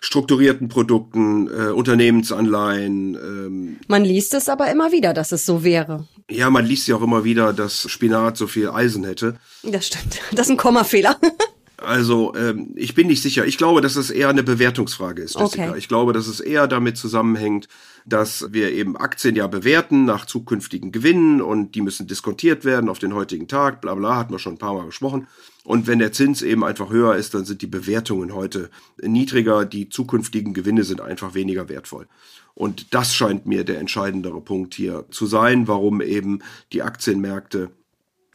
strukturierten 0.00 0.68
Produkten, 0.68 1.48
äh, 1.48 1.70
Unternehmensanleihen. 1.72 3.14
Ähm. 3.14 3.76
Man 3.88 4.04
liest 4.04 4.34
es 4.34 4.48
aber 4.48 4.70
immer 4.70 4.92
wieder, 4.92 5.14
dass 5.14 5.32
es 5.32 5.44
so 5.44 5.64
wäre. 5.64 6.06
Ja, 6.30 6.50
man 6.50 6.64
liest 6.64 6.86
ja 6.86 6.96
auch 6.96 7.02
immer 7.02 7.24
wieder, 7.24 7.52
dass 7.52 7.90
Spinat 7.90 8.36
so 8.36 8.46
viel 8.46 8.68
Eisen 8.68 9.04
hätte. 9.04 9.36
Das 9.62 9.86
stimmt. 9.86 10.20
Das 10.32 10.46
ist 10.46 10.50
ein 10.50 10.56
Kommafehler. 10.56 11.18
Also 11.78 12.34
ähm, 12.34 12.72
ich 12.74 12.94
bin 12.94 13.06
nicht 13.06 13.22
sicher. 13.22 13.44
Ich 13.44 13.58
glaube, 13.58 13.82
dass 13.82 13.96
es 13.96 14.10
eher 14.10 14.30
eine 14.30 14.42
Bewertungsfrage 14.42 15.22
ist, 15.22 15.38
Jessica. 15.38 15.68
Okay. 15.68 15.78
Ich 15.78 15.88
glaube, 15.88 16.12
dass 16.14 16.26
es 16.26 16.40
eher 16.40 16.66
damit 16.66 16.96
zusammenhängt, 16.96 17.68
dass 18.06 18.52
wir 18.52 18.72
eben 18.72 18.96
Aktien 18.96 19.36
ja 19.36 19.46
bewerten 19.46 20.04
nach 20.04 20.24
zukünftigen 20.24 20.90
Gewinnen 20.90 21.42
und 21.42 21.74
die 21.74 21.82
müssen 21.82 22.06
diskontiert 22.06 22.64
werden 22.64 22.88
auf 22.88 22.98
den 22.98 23.14
heutigen 23.14 23.46
Tag, 23.46 23.80
bla 23.82 23.94
bla, 23.94 24.16
hatten 24.16 24.32
wir 24.32 24.38
schon 24.38 24.54
ein 24.54 24.58
paar 24.58 24.74
Mal 24.74 24.86
gesprochen. 24.86 25.26
Und 25.64 25.86
wenn 25.86 25.98
der 25.98 26.12
Zins 26.12 26.42
eben 26.42 26.64
einfach 26.64 26.90
höher 26.90 27.16
ist, 27.16 27.34
dann 27.34 27.44
sind 27.44 27.60
die 27.60 27.66
Bewertungen 27.66 28.34
heute 28.34 28.70
niedriger, 29.02 29.64
die 29.64 29.88
zukünftigen 29.88 30.54
Gewinne 30.54 30.84
sind 30.84 31.00
einfach 31.00 31.34
weniger 31.34 31.68
wertvoll. 31.68 32.06
Und 32.54 32.94
das 32.94 33.14
scheint 33.14 33.44
mir 33.44 33.64
der 33.64 33.80
entscheidendere 33.80 34.40
Punkt 34.40 34.74
hier 34.74 35.04
zu 35.10 35.26
sein, 35.26 35.68
warum 35.68 36.00
eben 36.00 36.38
die 36.72 36.82
Aktienmärkte 36.82 37.70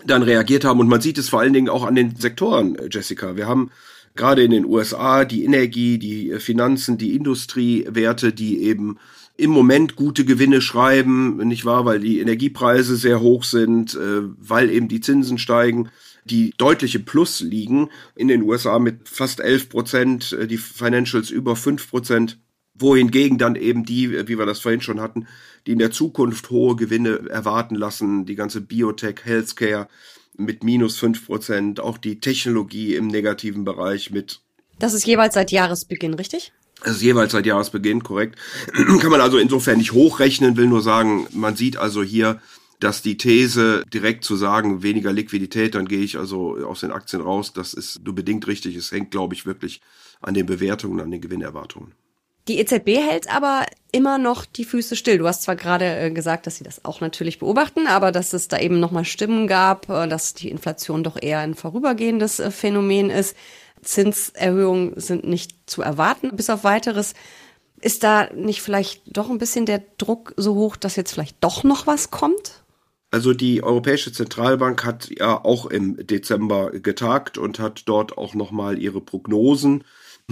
dann 0.06 0.24
reagiert 0.24 0.66
haben. 0.66 0.80
Und 0.80 0.88
man 0.88 1.02
sieht 1.02 1.18
es 1.18 1.30
vor 1.30 1.40
allen 1.40 1.54
Dingen 1.54 1.70
auch 1.70 1.86
an 1.86 1.96
den 1.96 2.16
Sektoren, 2.16 2.76
äh, 2.76 2.88
Jessica. 2.92 3.36
Wir 3.36 3.48
haben 3.48 3.72
gerade 4.16 4.44
in 4.44 4.52
den 4.52 4.66
USA 4.66 5.26
die 5.26 5.44
Energie, 5.44 5.98
die 5.98 6.34
Finanzen, 6.40 6.98
die 6.98 7.16
Industriewerte, 7.16 8.34
die 8.34 8.64
eben 8.64 8.98
im 9.38 9.52
Moment 9.52 9.96
gute 9.96 10.26
Gewinne 10.26 10.62
schreiben, 10.62 11.38
nicht 11.48 11.66
wahr, 11.66 11.86
weil 11.86 12.00
die 12.00 12.20
Energiepreise 12.20 12.96
sehr 12.96 13.22
hoch 13.22 13.44
sind, 13.44 13.96
äh, 13.96 14.22
weil 14.38 14.70
eben 14.70 14.88
die 14.88 15.02
Zinsen 15.02 15.38
steigen, 15.38 15.90
die 16.26 16.54
deutliche 16.58 17.00
Plus 17.00 17.42
liegen. 17.42 17.90
In 18.16 18.28
den 18.28 18.44
USA 18.44 18.78
mit 18.78 19.10
fast 19.10 19.40
11 19.40 19.70
Prozent, 19.70 20.34
äh, 20.34 20.48
die 20.48 20.58
Financials 20.58 21.32
über 21.32 21.56
5 21.56 21.90
Prozent 21.90 22.38
wohingegen 22.82 23.38
dann 23.38 23.56
eben 23.56 23.86
die, 23.86 24.28
wie 24.28 24.38
wir 24.38 24.46
das 24.46 24.60
vorhin 24.60 24.82
schon 24.82 25.00
hatten, 25.00 25.28
die 25.66 25.72
in 25.72 25.80
der 25.80 25.92
Zukunft 25.92 26.50
hohe 26.50 26.76
Gewinne 26.76 27.30
erwarten 27.30 27.76
lassen, 27.76 28.26
die 28.26 28.36
ganze 28.36 28.62
Biotech, 28.62 29.22
Healthcare 29.24 29.88
mit 30.38 30.64
minus 30.64 30.98
fünf 30.98 31.26
Prozent, 31.26 31.80
auch 31.80 31.98
die 31.98 32.20
Technologie 32.20 32.96
im 32.96 33.08
negativen 33.08 33.64
Bereich 33.64 34.12
mit. 34.12 34.42
Das 34.80 34.94
ist 34.94 35.06
jeweils 35.06 35.36
seit 35.36 35.52
Jahresbeginn, 35.52 36.16
richtig? 36.16 36.52
Das 36.84 36.96
ist 36.96 37.04
jeweils 37.04 37.32
seit 37.32 37.46
Jahresbeginn, 37.46 38.02
korrekt. 38.02 38.40
Kann 38.74 39.12
man 39.12 39.22
also 39.22 39.38
insofern 39.38 39.78
nicht 39.78 39.92
hochrechnen, 39.92 40.58
will 40.58 40.68
nur 40.68 40.82
sagen, 40.82 41.28
man 41.32 41.56
sieht 41.56 41.78
also 41.78 42.02
hier, 42.02 42.42
dass 42.80 43.04
die 43.04 43.18
These, 43.18 43.84
direkt 43.94 44.24
zu 44.24 44.36
sagen, 44.36 44.82
weniger 44.82 45.14
Liquidität, 45.14 45.76
dann 45.76 45.88
gehe 45.88 46.02
ich 46.02 46.18
also 46.18 46.58
aus 46.66 46.80
den 46.80 46.92
Aktien 46.92 47.22
raus, 47.22 47.54
das 47.54 47.76
ist 47.76 48.04
nur 48.04 48.16
bedingt 48.16 48.48
richtig. 48.48 48.76
Es 48.76 48.92
hängt, 48.92 49.12
glaube 49.12 49.36
ich, 49.36 49.46
wirklich 49.46 49.82
an 50.20 50.34
den 50.34 50.48
Bewertungen, 50.48 51.00
an 51.00 51.12
den 51.12 51.22
Gewinnerwartungen. 51.22 51.94
Die 52.48 52.60
EZB 52.60 52.98
hält 52.98 53.34
aber 53.34 53.66
immer 53.92 54.18
noch 54.18 54.46
die 54.46 54.66
Füße 54.66 54.96
still. 54.96 55.20
Du 55.20 55.28
hast 55.28 55.44
zwar 55.44 55.56
gerade 55.56 55.86
äh, 55.86 56.12
gesagt, 56.12 56.48
dass 56.48 56.58
sie 56.58 56.64
das 56.64 56.84
auch 56.86 57.02
natürlich 57.02 57.40
beobachten, 57.40 57.88
aber 57.88 58.12
dass 58.12 58.34
es 58.34 58.48
da 58.48 58.58
eben 58.58 58.80
nochmal 58.80 59.06
Stimmen 59.06 59.48
gab, 59.48 59.90
äh, 59.90 60.08
dass 60.08 60.34
die 60.34 60.50
Inflation 60.50 61.04
doch 61.04 61.22
eher 61.22 61.40
ein 61.40 61.56
vorübergehendes 61.56 62.40
äh, 62.40 62.52
Phänomen 62.52 63.10
ist. 63.10 63.36
Zinserhöhungen 63.82 65.00
sind 65.00 65.26
nicht 65.26 65.56
zu 65.66 65.82
erwarten, 65.82 66.36
bis 66.36 66.50
auf 66.50 66.64
weiteres. 66.64 67.14
Ist 67.80 68.04
da 68.04 68.30
nicht 68.34 68.62
vielleicht 68.62 69.02
doch 69.06 69.30
ein 69.30 69.40
bisschen 69.40 69.66
der 69.66 69.84
Druck 69.98 70.34
so 70.38 70.56
hoch, 70.56 70.76
dass 70.76 70.96
jetzt 70.96 71.14
vielleicht 71.14 71.38
doch 71.44 71.64
noch 71.64 71.88
was 71.88 72.12
kommt? 72.12 72.64
Also 73.10 73.34
die 73.34 73.62
Europäische 73.62 74.14
Zentralbank 74.14 74.86
hat 74.86 75.10
ja 75.18 75.44
auch 75.44 75.66
im 75.66 75.98
Dezember 76.08 76.72
getagt 76.72 77.38
und 77.38 77.60
hat 77.60 77.84
dort 77.86 78.18
auch 78.18 78.36
nochmal 78.36 78.80
ihre 78.80 79.02
Prognosen 79.02 79.84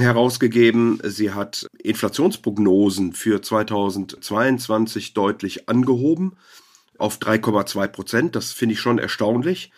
herausgegeben. 0.01 0.99
Sie 1.03 1.31
hat 1.31 1.67
Inflationsprognosen 1.81 3.13
für 3.13 3.41
2022 3.41 5.13
deutlich 5.13 5.69
angehoben 5.69 6.33
auf 6.97 7.17
3,2 7.17 7.87
Prozent. 7.87 8.35
Das 8.35 8.51
finde 8.51 8.73
ich 8.73 8.79
schon 8.79 8.99
erstaunlich. 8.99 9.71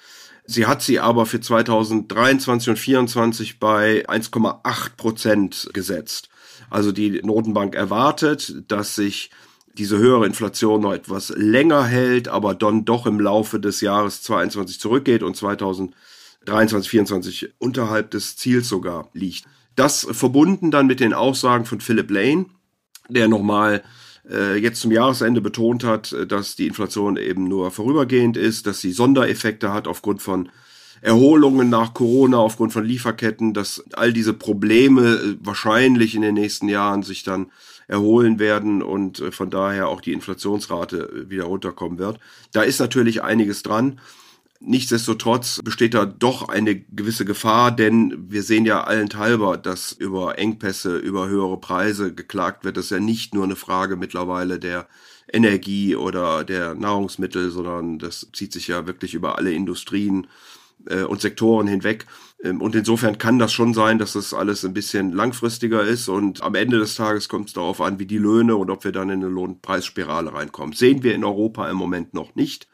Sie 0.45 0.65
hat 0.65 0.81
sie 0.81 0.99
aber 0.99 1.25
für 1.25 1.39
2023 1.39 2.69
und 2.69 2.77
2024 2.77 3.59
bei 3.59 4.07
1,8 4.07 4.95
Prozent 4.97 5.69
gesetzt. 5.73 6.29
Also 6.69 6.91
die 6.91 7.21
Notenbank 7.21 7.75
erwartet, 7.75 8.63
dass 8.67 8.95
sich 8.95 9.29
diese 9.77 9.97
höhere 9.97 10.25
Inflation 10.25 10.81
noch 10.81 10.93
etwas 10.93 11.29
länger 11.35 11.85
hält, 11.85 12.27
aber 12.27 12.55
dann 12.55 12.85
doch 12.85 13.05
im 13.05 13.19
Laufe 13.19 13.59
des 13.59 13.81
Jahres 13.81 14.21
22 14.23 14.79
zurückgeht 14.79 15.23
und 15.23 15.35
2023, 15.35 15.93
2024 16.45 17.53
unterhalb 17.59 18.11
des 18.11 18.35
Ziels 18.35 18.67
sogar 18.67 19.09
liegt. 19.13 19.45
Das 19.75 20.07
verbunden 20.11 20.71
dann 20.71 20.87
mit 20.87 20.99
den 20.99 21.13
Aussagen 21.13 21.65
von 21.65 21.81
Philip 21.81 22.09
Lane, 22.11 22.45
der 23.09 23.27
nochmal 23.27 23.83
äh, 24.29 24.57
jetzt 24.57 24.81
zum 24.81 24.91
Jahresende 24.91 25.41
betont 25.41 25.83
hat, 25.83 26.11
äh, 26.13 26.27
dass 26.27 26.55
die 26.55 26.67
Inflation 26.67 27.17
eben 27.17 27.45
nur 27.45 27.71
vorübergehend 27.71 28.37
ist, 28.37 28.67
dass 28.67 28.81
sie 28.81 28.91
Sondereffekte 28.91 29.73
hat 29.73 29.87
aufgrund 29.87 30.21
von 30.21 30.49
Erholungen 31.01 31.69
nach 31.69 31.93
Corona, 31.95 32.37
aufgrund 32.37 32.73
von 32.73 32.85
Lieferketten, 32.85 33.53
dass 33.53 33.83
all 33.93 34.13
diese 34.13 34.33
Probleme 34.33 35.15
äh, 35.15 35.37
wahrscheinlich 35.39 36.15
in 36.15 36.21
den 36.21 36.35
nächsten 36.35 36.69
Jahren 36.69 37.03
sich 37.03 37.23
dann 37.23 37.51
erholen 37.87 38.39
werden 38.39 38.81
und 38.83 39.19
äh, 39.19 39.31
von 39.31 39.49
daher 39.49 39.87
auch 39.87 40.01
die 40.01 40.13
Inflationsrate 40.13 41.25
wieder 41.29 41.45
runterkommen 41.45 41.97
wird. 41.97 42.19
Da 42.51 42.61
ist 42.61 42.79
natürlich 42.79 43.23
einiges 43.23 43.63
dran. 43.63 43.99
Nichtsdestotrotz 44.63 45.59
besteht 45.63 45.95
da 45.95 46.05
doch 46.05 46.47
eine 46.47 46.79
gewisse 46.79 47.25
Gefahr, 47.25 47.71
denn 47.71 48.29
wir 48.29 48.43
sehen 48.43 48.65
ja 48.65 48.83
allenthalber, 48.83 49.57
dass 49.57 49.91
über 49.91 50.37
Engpässe, 50.37 50.97
über 50.97 51.27
höhere 51.27 51.59
Preise 51.59 52.13
geklagt 52.13 52.63
wird. 52.63 52.77
Das 52.77 52.85
ist 52.85 52.91
ja 52.91 52.99
nicht 52.99 53.33
nur 53.33 53.43
eine 53.43 53.55
Frage 53.55 53.95
mittlerweile 53.95 54.59
der 54.59 54.87
Energie 55.33 55.95
oder 55.95 56.43
der 56.43 56.75
Nahrungsmittel, 56.75 57.49
sondern 57.49 57.97
das 57.97 58.27
zieht 58.33 58.53
sich 58.53 58.67
ja 58.67 58.85
wirklich 58.85 59.15
über 59.15 59.39
alle 59.39 59.51
Industrien 59.51 60.27
äh, 60.85 61.03
und 61.03 61.21
Sektoren 61.21 61.65
hinweg. 61.65 62.05
Ähm, 62.43 62.61
und 62.61 62.75
insofern 62.75 63.17
kann 63.17 63.39
das 63.39 63.53
schon 63.53 63.73
sein, 63.73 63.97
dass 63.97 64.13
das 64.13 64.31
alles 64.31 64.63
ein 64.63 64.75
bisschen 64.75 65.11
langfristiger 65.11 65.83
ist 65.83 66.07
und 66.07 66.43
am 66.43 66.53
Ende 66.53 66.77
des 66.77 66.93
Tages 66.93 67.29
kommt 67.29 67.47
es 67.47 67.53
darauf 67.53 67.81
an, 67.81 67.97
wie 67.97 68.05
die 68.05 68.19
Löhne 68.19 68.55
und 68.55 68.69
ob 68.69 68.83
wir 68.83 68.91
dann 68.91 69.09
in 69.09 69.23
eine 69.23 69.33
Lohnpreisspirale 69.33 70.33
reinkommen. 70.33 70.75
Sehen 70.75 71.01
wir 71.01 71.15
in 71.15 71.23
Europa 71.23 71.67
im 71.67 71.77
Moment 71.77 72.13
noch 72.13 72.35
nicht. 72.35 72.67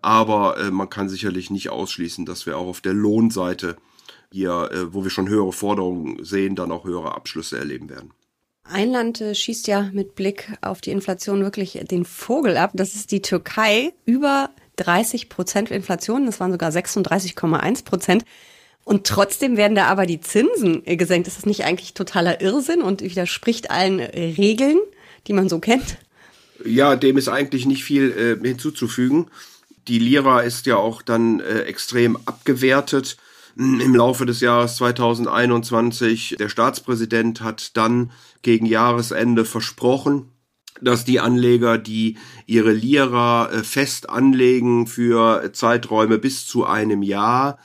Aber 0.00 0.58
äh, 0.58 0.70
man 0.70 0.90
kann 0.90 1.08
sicherlich 1.08 1.50
nicht 1.50 1.70
ausschließen, 1.70 2.24
dass 2.26 2.46
wir 2.46 2.56
auch 2.56 2.66
auf 2.66 2.80
der 2.80 2.94
Lohnseite 2.94 3.76
hier, 4.32 4.70
äh, 4.72 4.92
wo 4.94 5.04
wir 5.04 5.10
schon 5.10 5.28
höhere 5.28 5.52
Forderungen 5.52 6.24
sehen, 6.24 6.56
dann 6.56 6.72
auch 6.72 6.84
höhere 6.84 7.14
Abschlüsse 7.14 7.58
erleben 7.58 7.88
werden. 7.88 8.12
Ein 8.64 8.90
Land 8.90 9.20
äh, 9.20 9.34
schießt 9.34 9.66
ja 9.66 9.90
mit 9.92 10.14
Blick 10.14 10.52
auf 10.60 10.80
die 10.80 10.90
Inflation 10.90 11.42
wirklich 11.42 11.80
den 11.90 12.04
Vogel 12.04 12.56
ab. 12.56 12.72
Das 12.74 12.94
ist 12.94 13.10
die 13.10 13.22
Türkei. 13.22 13.92
Über 14.04 14.50
30 14.76 15.28
Prozent 15.28 15.70
Inflation. 15.70 16.26
Das 16.26 16.38
waren 16.38 16.52
sogar 16.52 16.70
36,1 16.70 17.84
Prozent. 17.84 18.24
Und 18.84 19.06
trotzdem 19.06 19.56
werden 19.56 19.74
da 19.74 19.86
aber 19.86 20.06
die 20.06 20.20
Zinsen 20.20 20.86
äh, 20.86 20.96
gesenkt. 20.96 21.28
Ist 21.28 21.38
das 21.38 21.46
nicht 21.46 21.64
eigentlich 21.64 21.94
totaler 21.94 22.40
Irrsinn 22.40 22.82
und 22.82 23.02
widerspricht 23.02 23.70
allen 23.70 23.98
äh, 23.98 24.34
Regeln, 24.36 24.78
die 25.26 25.32
man 25.32 25.48
so 25.48 25.58
kennt? 25.58 25.98
Ja, 26.64 26.96
dem 26.96 27.16
ist 27.16 27.28
eigentlich 27.28 27.66
nicht 27.66 27.84
viel 27.84 28.38
äh, 28.42 28.46
hinzuzufügen. 28.46 29.26
Die 29.88 29.98
Lira 29.98 30.40
ist 30.40 30.66
ja 30.66 30.76
auch 30.76 31.00
dann 31.00 31.40
äh, 31.40 31.60
extrem 31.62 32.18
abgewertet 32.26 33.16
hm, 33.56 33.80
im 33.80 33.94
Laufe 33.94 34.26
des 34.26 34.40
Jahres 34.40 34.76
2021. 34.76 36.36
Der 36.38 36.50
Staatspräsident 36.50 37.40
hat 37.40 37.76
dann 37.76 38.10
gegen 38.42 38.66
Jahresende 38.66 39.46
versprochen, 39.46 40.30
dass 40.82 41.06
die 41.06 41.20
Anleger, 41.20 41.78
die 41.78 42.18
ihre 42.46 42.72
Lira 42.72 43.50
äh, 43.50 43.64
fest 43.64 44.10
anlegen 44.10 44.86
für 44.86 45.52
Zeiträume 45.54 46.18
bis 46.18 46.46
zu 46.46 46.66
einem 46.66 47.02
Jahr, 47.02 47.58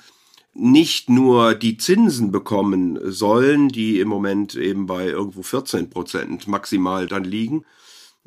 nicht 0.54 1.10
nur 1.10 1.56
die 1.56 1.78
Zinsen 1.78 2.32
bekommen 2.32 3.00
sollen, 3.12 3.70
die 3.70 4.00
im 4.00 4.08
Moment 4.08 4.56
eben 4.56 4.86
bei 4.86 5.08
irgendwo 5.08 5.42
14 5.42 5.90
Prozent 5.90 6.48
maximal 6.48 7.08
dann 7.08 7.24
liegen, 7.24 7.66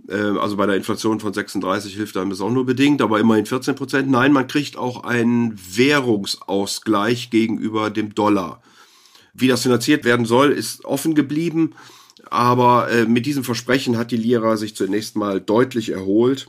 also 0.09 0.57
bei 0.57 0.67
der 0.67 0.77
Inflation 0.77 1.21
von 1.21 1.33
36 1.33 1.95
hilft 1.95 2.17
einem 2.17 2.31
das 2.31 2.41
auch 2.41 2.51
nur 2.51 2.67
bedingt, 2.67 3.03
aber 3.03 3.19
immerhin 3.19 3.47
14 3.47 3.75
Prozent. 3.75 4.11
Nein, 4.11 4.33
man 4.33 4.47
kriegt 4.47 4.77
auch 4.77 5.05
einen 5.05 5.59
Währungsausgleich 5.75 7.31
gegenüber 7.31 7.91
dem 7.91 8.15
Dollar. 8.15 8.63
Wie 9.35 9.49
das 9.49 9.63
finanziert 9.63 10.05
werden 10.05 10.27
soll, 10.27 10.53
ist 10.53 10.85
offen 10.85 11.15
geblieben. 11.15 11.75
Aber 12.31 12.91
äh, 12.91 13.05
mit 13.05 13.27
diesem 13.27 13.45
Versprechen 13.45 13.97
hat 13.97 14.11
die 14.11 14.17
Lira 14.17 14.57
sich 14.57 14.75
zunächst 14.75 15.17
mal 15.17 15.41
deutlich 15.41 15.91
erholt, 15.91 16.49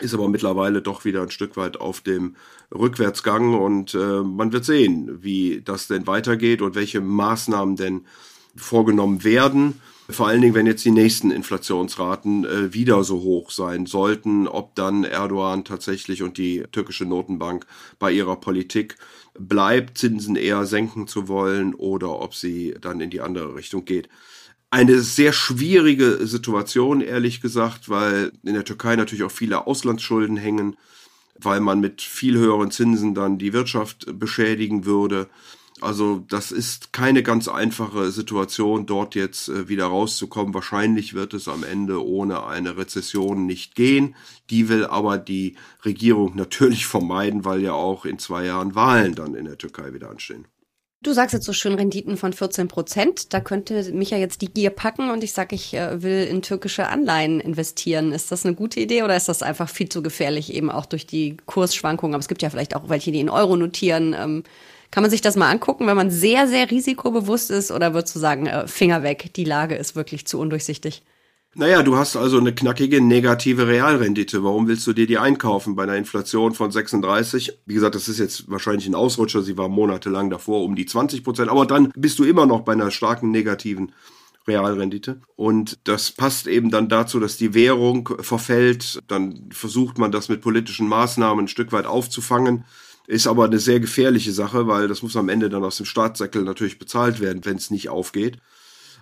ist 0.00 0.14
aber 0.14 0.28
mittlerweile 0.28 0.82
doch 0.82 1.04
wieder 1.04 1.22
ein 1.22 1.30
Stück 1.30 1.56
weit 1.56 1.78
auf 1.78 2.00
dem 2.00 2.36
Rückwärtsgang 2.74 3.54
und 3.54 3.94
äh, 3.94 4.22
man 4.22 4.52
wird 4.52 4.64
sehen, 4.64 5.22
wie 5.22 5.62
das 5.64 5.88
denn 5.88 6.06
weitergeht 6.06 6.62
und 6.62 6.74
welche 6.74 7.00
Maßnahmen 7.00 7.76
denn 7.76 8.06
vorgenommen 8.56 9.22
werden. 9.22 9.80
Vor 10.10 10.28
allen 10.28 10.40
Dingen, 10.40 10.54
wenn 10.54 10.66
jetzt 10.66 10.84
die 10.84 10.90
nächsten 10.90 11.30
Inflationsraten 11.30 12.44
äh, 12.44 12.72
wieder 12.72 13.04
so 13.04 13.20
hoch 13.20 13.50
sein 13.50 13.86
sollten, 13.86 14.48
ob 14.48 14.74
dann 14.74 15.04
Erdogan 15.04 15.64
tatsächlich 15.64 16.22
und 16.22 16.38
die 16.38 16.64
türkische 16.72 17.04
Notenbank 17.04 17.66
bei 17.98 18.12
ihrer 18.12 18.36
Politik 18.36 18.96
bleibt, 19.38 19.98
Zinsen 19.98 20.36
eher 20.36 20.66
senken 20.66 21.06
zu 21.06 21.28
wollen 21.28 21.74
oder 21.74 22.20
ob 22.20 22.34
sie 22.34 22.74
dann 22.80 23.00
in 23.00 23.10
die 23.10 23.20
andere 23.20 23.54
Richtung 23.54 23.84
geht. 23.84 24.08
Eine 24.70 25.00
sehr 25.00 25.32
schwierige 25.32 26.26
Situation, 26.26 27.00
ehrlich 27.00 27.40
gesagt, 27.40 27.88
weil 27.88 28.32
in 28.44 28.54
der 28.54 28.64
Türkei 28.64 28.96
natürlich 28.96 29.24
auch 29.24 29.32
viele 29.32 29.66
Auslandsschulden 29.66 30.36
hängen, 30.36 30.76
weil 31.34 31.60
man 31.60 31.80
mit 31.80 32.02
viel 32.02 32.36
höheren 32.36 32.70
Zinsen 32.70 33.14
dann 33.14 33.38
die 33.38 33.52
Wirtschaft 33.52 34.06
beschädigen 34.18 34.84
würde. 34.84 35.28
Also 35.82 36.24
das 36.28 36.52
ist 36.52 36.92
keine 36.92 37.22
ganz 37.22 37.48
einfache 37.48 38.10
Situation, 38.10 38.86
dort 38.86 39.14
jetzt 39.14 39.48
äh, 39.48 39.68
wieder 39.68 39.86
rauszukommen. 39.86 40.54
Wahrscheinlich 40.54 41.14
wird 41.14 41.34
es 41.34 41.48
am 41.48 41.64
Ende 41.64 42.04
ohne 42.04 42.46
eine 42.46 42.76
Rezession 42.76 43.46
nicht 43.46 43.74
gehen. 43.74 44.14
Die 44.50 44.68
will 44.68 44.86
aber 44.86 45.18
die 45.18 45.56
Regierung 45.84 46.32
natürlich 46.36 46.86
vermeiden, 46.86 47.44
weil 47.44 47.62
ja 47.62 47.72
auch 47.72 48.04
in 48.04 48.18
zwei 48.18 48.44
Jahren 48.44 48.74
Wahlen 48.74 49.14
dann 49.14 49.34
in 49.34 49.44
der 49.44 49.58
Türkei 49.58 49.92
wieder 49.92 50.10
anstehen. 50.10 50.46
Du 51.02 51.14
sagst 51.14 51.32
jetzt 51.32 51.46
so 51.46 51.54
schön 51.54 51.72
Renditen 51.72 52.18
von 52.18 52.34
14 52.34 52.68
Prozent. 52.68 53.32
Da 53.32 53.40
könnte 53.40 53.90
mich 53.94 54.10
ja 54.10 54.18
jetzt 54.18 54.42
die 54.42 54.52
Gier 54.52 54.68
packen 54.68 55.10
und 55.10 55.24
ich 55.24 55.32
sage, 55.32 55.54
ich 55.54 55.72
äh, 55.72 56.02
will 56.02 56.24
in 56.24 56.42
türkische 56.42 56.88
Anleihen 56.88 57.40
investieren. 57.40 58.12
Ist 58.12 58.30
das 58.30 58.44
eine 58.44 58.54
gute 58.54 58.80
Idee 58.80 59.02
oder 59.02 59.16
ist 59.16 59.30
das 59.30 59.42
einfach 59.42 59.70
viel 59.70 59.88
zu 59.88 60.02
gefährlich, 60.02 60.52
eben 60.52 60.70
auch 60.70 60.84
durch 60.84 61.06
die 61.06 61.38
Kursschwankungen? 61.46 62.14
Aber 62.14 62.20
es 62.20 62.28
gibt 62.28 62.42
ja 62.42 62.50
vielleicht 62.50 62.76
auch 62.76 62.90
welche, 62.90 63.12
die 63.12 63.20
in 63.20 63.30
Euro 63.30 63.56
notieren. 63.56 64.44
Kann 64.90 65.02
man 65.02 65.10
sich 65.10 65.20
das 65.20 65.36
mal 65.36 65.50
angucken, 65.50 65.86
wenn 65.86 65.96
man 65.96 66.10
sehr, 66.10 66.48
sehr 66.48 66.70
risikobewusst 66.70 67.50
ist 67.50 67.70
oder 67.70 67.94
würdest 67.94 68.14
du 68.14 68.18
sagen, 68.18 68.46
äh, 68.46 68.66
Finger 68.66 69.02
weg, 69.02 69.32
die 69.34 69.44
Lage 69.44 69.76
ist 69.76 69.94
wirklich 69.94 70.26
zu 70.26 70.38
undurchsichtig? 70.38 71.02
Naja, 71.54 71.82
du 71.82 71.96
hast 71.96 72.16
also 72.16 72.38
eine 72.38 72.54
knackige 72.54 73.00
negative 73.00 73.66
Realrendite. 73.66 74.44
Warum 74.44 74.68
willst 74.68 74.86
du 74.86 74.92
dir 74.92 75.08
die 75.08 75.18
einkaufen 75.18 75.74
bei 75.74 75.82
einer 75.82 75.96
Inflation 75.96 76.54
von 76.54 76.70
36? 76.70 77.58
Wie 77.66 77.74
gesagt, 77.74 77.96
das 77.96 78.08
ist 78.08 78.20
jetzt 78.20 78.48
wahrscheinlich 78.48 78.86
ein 78.86 78.94
Ausrutscher. 78.94 79.42
Sie 79.42 79.58
war 79.58 79.68
monatelang 79.68 80.30
davor 80.30 80.62
um 80.62 80.76
die 80.76 80.86
20 80.86 81.24
Prozent. 81.24 81.50
Aber 81.50 81.66
dann 81.66 81.92
bist 81.96 82.20
du 82.20 82.24
immer 82.24 82.46
noch 82.46 82.60
bei 82.60 82.72
einer 82.72 82.92
starken 82.92 83.32
negativen 83.32 83.90
Realrendite. 84.46 85.20
Und 85.34 85.78
das 85.88 86.12
passt 86.12 86.46
eben 86.46 86.70
dann 86.70 86.88
dazu, 86.88 87.18
dass 87.18 87.36
die 87.36 87.52
Währung 87.52 88.08
verfällt. 88.20 89.00
Dann 89.08 89.48
versucht 89.50 89.98
man 89.98 90.12
das 90.12 90.28
mit 90.28 90.42
politischen 90.42 90.86
Maßnahmen 90.86 91.46
ein 91.46 91.48
Stück 91.48 91.72
weit 91.72 91.86
aufzufangen. 91.86 92.64
Ist 93.10 93.26
aber 93.26 93.44
eine 93.44 93.58
sehr 93.58 93.80
gefährliche 93.80 94.30
Sache, 94.30 94.68
weil 94.68 94.86
das 94.86 95.02
muss 95.02 95.16
am 95.16 95.28
Ende 95.28 95.48
dann 95.48 95.64
aus 95.64 95.78
dem 95.78 95.84
Staatssäckel 95.84 96.44
natürlich 96.44 96.78
bezahlt 96.78 97.18
werden, 97.18 97.44
wenn 97.44 97.56
es 97.56 97.72
nicht 97.72 97.88
aufgeht. 97.88 98.38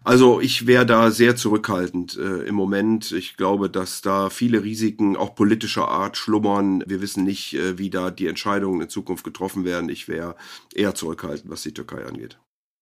Also 0.03 0.41
ich 0.41 0.67
wäre 0.67 0.87
da 0.87 1.11
sehr 1.11 1.37
zurückhaltend 1.37 2.17
äh, 2.17 2.45
im 2.45 2.55
Moment. 2.55 3.13
Ich 3.13 3.37
glaube, 3.37 3.69
dass 3.69 4.01
da 4.01 4.31
viele 4.31 4.65
Risiken 4.65 5.15
auch 5.15 5.35
politischer 5.35 5.89
Art 5.89 6.17
schlummern. 6.17 6.83
Wir 6.87 7.03
wissen 7.03 7.25
nicht, 7.25 7.53
äh, 7.53 7.77
wie 7.77 7.91
da 7.91 8.11
die 8.11 8.29
Entscheidungen 8.29 8.81
in 8.81 8.89
Zukunft 8.89 9.25
getroffen 9.25 9.67
werden. 9.67 9.91
Ich 9.91 10.09
wäre 10.09 10.37
eher 10.75 10.95
zurückhaltend, 10.95 11.51
was 11.51 11.61
die 11.61 11.75
Türkei 11.75 12.07
angeht. 12.07 12.39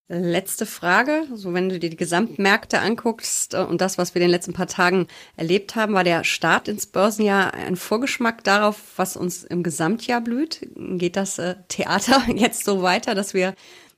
Letzte 0.08 0.66
Frage. 0.66 1.24
So, 1.34 1.52
wenn 1.52 1.68
du 1.68 1.80
dir 1.80 1.90
die 1.90 1.96
Gesamtmärkte 1.96 2.78
anguckst 2.78 3.54
äh, 3.54 3.58
und 3.58 3.80
das, 3.80 3.98
was 3.98 4.14
wir 4.14 4.22
in 4.22 4.28
den 4.28 4.30
letzten 4.30 4.52
paar 4.52 4.68
Tagen 4.68 5.08
erlebt 5.36 5.74
haben, 5.74 5.94
war 5.94 6.04
der 6.04 6.22
Start 6.22 6.68
ins 6.68 6.86
Börsenjahr 6.86 7.54
ein 7.54 7.74
Vorgeschmack 7.74 8.44
darauf, 8.44 8.76
was 8.94 9.16
uns 9.16 9.42
im 9.42 9.64
Gesamtjahr 9.64 10.20
blüht? 10.20 10.60
Geht 10.76 11.16
das 11.16 11.38
äh, 11.38 11.56
Theater 11.66 12.22
jetzt 12.36 12.64
so 12.64 12.82
weiter, 12.82 13.16
dass 13.16 13.34
wir 13.34 13.54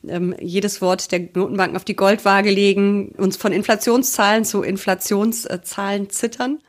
ähm, 0.07 0.35
jedes 0.41 0.81
Wort 0.81 1.13
der 1.13 1.29
Notenbanken 1.35 1.77
auf 1.77 1.85
die 1.85 1.97
Goldwaage 1.97 2.51
legen, 2.51 3.11
uns 3.19 3.37
von 3.37 3.53
Inflationszahlen 3.53 4.47
zu 4.47 4.63
Inflationszahlen 4.63 6.09
zittern? 6.09 6.61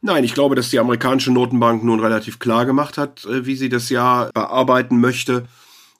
Nein, 0.00 0.24
ich 0.24 0.34
glaube, 0.34 0.56
dass 0.56 0.70
die 0.70 0.80
amerikanische 0.80 1.30
Notenbank 1.30 1.84
nun 1.84 2.00
relativ 2.00 2.40
klar 2.40 2.66
gemacht 2.66 2.98
hat, 2.98 3.24
äh, 3.26 3.46
wie 3.46 3.54
sie 3.54 3.68
das 3.68 3.90
Jahr 3.90 4.32
bearbeiten 4.32 4.98
möchte 4.98 5.46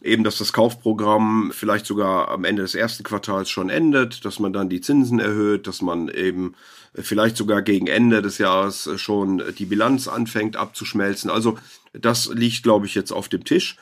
eben, 0.03 0.25
dass 0.25 0.39
das 0.39 0.53
Kaufprogramm 0.53 1.53
vielleicht 1.55 1.87
sogar 1.87 2.29
am 2.29 2.45
Ende 2.45 2.63
des 2.63 2.75
ersten 2.75 3.05
Quartals 3.05 3.51
schon 3.51 3.71
endet, 3.71 4.25
dass 4.25 4.39
man 4.39 4.53
dann 4.53 4.69
die 4.69 4.81
Zinsen 4.81 5.21
erhöht, 5.21 5.67
dass 5.67 5.83
man 5.83 6.09
eben 6.09 6.55
vielleicht 6.95 7.37
sogar 7.37 7.63
gegen 7.63 7.87
Ende 7.87 8.23
des 8.23 8.39
Jahres 8.39 8.89
schon 8.97 9.43
die 9.59 9.65
Bilanz 9.65 10.09
anfängt 10.09 10.57
abzuschmelzen. 10.57 11.31
Also 11.31 11.57
das 11.93 12.31
liegt, 12.33 12.63
glaube 12.63 12.87
ich, 12.87 12.95
jetzt 12.95 13.13
auf 13.13 13.29
dem 13.29 13.45
Tisch. 13.45 13.77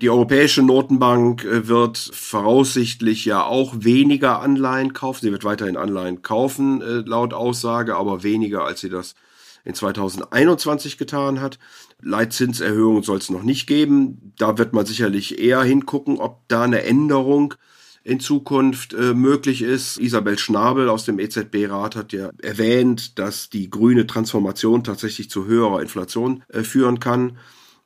Die 0.00 0.08
Europäische 0.08 0.62
Notenbank 0.62 1.44
äh, 1.44 1.68
wird 1.68 1.98
voraussichtlich 1.98 3.26
ja 3.26 3.44
auch 3.44 3.74
weniger 3.80 4.40
Anleihen 4.40 4.94
kaufen. 4.94 5.20
Sie 5.22 5.32
wird 5.32 5.44
weiterhin 5.44 5.76
Anleihen 5.76 6.22
kaufen, 6.22 6.80
äh, 6.80 7.02
laut 7.06 7.34
Aussage, 7.34 7.96
aber 7.96 8.22
weniger, 8.22 8.64
als 8.64 8.80
sie 8.80 8.88
das 8.88 9.14
in 9.64 9.74
2021 9.74 10.96
getan 10.96 11.42
hat. 11.42 11.58
Leitzinserhöhungen 12.02 13.02
soll 13.02 13.18
es 13.18 13.30
noch 13.30 13.42
nicht 13.42 13.66
geben. 13.66 14.32
Da 14.38 14.58
wird 14.58 14.72
man 14.72 14.86
sicherlich 14.86 15.38
eher 15.38 15.62
hingucken, 15.62 16.18
ob 16.18 16.48
da 16.48 16.62
eine 16.62 16.82
Änderung 16.82 17.54
in 18.02 18.20
Zukunft 18.20 18.94
äh, 18.94 19.14
möglich 19.14 19.62
ist. 19.62 19.98
Isabel 19.98 20.38
Schnabel 20.38 20.88
aus 20.88 21.04
dem 21.04 21.18
EZB-Rat 21.18 21.96
hat 21.96 22.12
ja 22.12 22.30
erwähnt, 22.42 23.18
dass 23.18 23.50
die 23.50 23.68
grüne 23.68 24.06
Transformation 24.06 24.84
tatsächlich 24.84 25.28
zu 25.30 25.46
höherer 25.46 25.82
Inflation 25.82 26.42
äh, 26.48 26.62
führen 26.62 26.98
kann. 26.98 27.36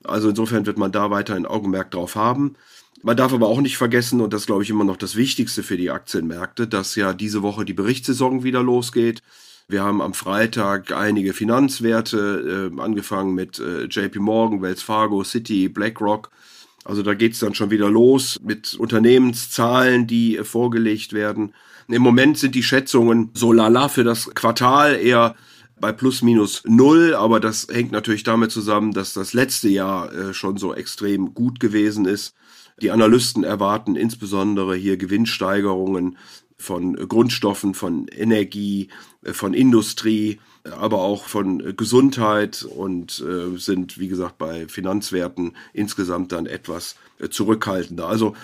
Also 0.04 0.28
insofern 0.28 0.66
wird 0.66 0.78
man 0.78 0.92
da 0.92 1.10
weiter 1.10 1.34
ein 1.34 1.46
Augenmerk 1.46 1.90
drauf 1.90 2.14
haben. 2.14 2.54
Man 3.02 3.16
darf 3.16 3.34
aber 3.34 3.48
auch 3.48 3.60
nicht 3.60 3.76
vergessen, 3.76 4.20
und 4.20 4.32
das 4.32 4.46
glaube 4.46 4.62
ich 4.62 4.70
immer 4.70 4.84
noch 4.84 4.96
das 4.96 5.16
Wichtigste 5.16 5.62
für 5.62 5.76
die 5.76 5.90
Aktienmärkte, 5.90 6.66
dass 6.66 6.94
ja 6.94 7.12
diese 7.12 7.42
Woche 7.42 7.64
die 7.64 7.74
Berichtssaison 7.74 8.44
wieder 8.44 8.62
losgeht. 8.62 9.22
Wir 9.66 9.82
haben 9.82 10.02
am 10.02 10.12
Freitag 10.12 10.92
einige 10.92 11.32
Finanzwerte, 11.32 12.70
äh, 12.74 12.80
angefangen 12.80 13.34
mit 13.34 13.58
äh, 13.58 13.84
JP 13.84 14.18
Morgan, 14.18 14.60
Wells 14.60 14.82
Fargo, 14.82 15.24
Citi, 15.24 15.68
BlackRock. 15.68 16.30
Also 16.84 17.02
da 17.02 17.14
geht's 17.14 17.38
dann 17.38 17.54
schon 17.54 17.70
wieder 17.70 17.88
los 17.90 18.38
mit 18.42 18.74
Unternehmenszahlen, 18.74 20.06
die 20.06 20.36
äh, 20.36 20.44
vorgelegt 20.44 21.14
werden. 21.14 21.54
Im 21.88 22.02
Moment 22.02 22.38
sind 22.38 22.54
die 22.54 22.62
Schätzungen 22.62 23.30
so 23.32 23.52
lala 23.52 23.88
für 23.88 24.04
das 24.04 24.34
Quartal 24.34 24.96
eher 24.96 25.34
bei 25.80 25.92
plus 25.92 26.20
minus 26.20 26.62
null, 26.66 27.14
aber 27.14 27.40
das 27.40 27.66
hängt 27.70 27.92
natürlich 27.92 28.22
damit 28.22 28.50
zusammen, 28.50 28.92
dass 28.92 29.14
das 29.14 29.32
letzte 29.32 29.70
Jahr 29.70 30.12
äh, 30.12 30.34
schon 30.34 30.58
so 30.58 30.74
extrem 30.74 31.32
gut 31.32 31.58
gewesen 31.58 32.04
ist. 32.04 32.34
Die 32.82 32.90
Analysten 32.90 33.44
erwarten 33.44 33.96
insbesondere 33.96 34.74
hier 34.76 34.96
Gewinnsteigerungen 34.96 36.18
von 36.56 36.94
Grundstoffen, 36.94 37.74
von 37.74 38.06
Energie, 38.08 38.88
äh, 39.22 39.32
von 39.32 39.54
Industrie, 39.54 40.38
aber 40.64 41.02
auch 41.02 41.24
von 41.24 41.76
Gesundheit 41.76 42.62
und 42.62 43.22
äh, 43.26 43.58
sind, 43.58 43.98
wie 43.98 44.08
gesagt, 44.08 44.38
bei 44.38 44.66
Finanzwerten 44.66 45.56
insgesamt 45.72 46.32
dann 46.32 46.46
etwas 46.46 46.96
äh, 47.18 47.28
zurückhaltender. 47.28 48.08
Also 48.08 48.34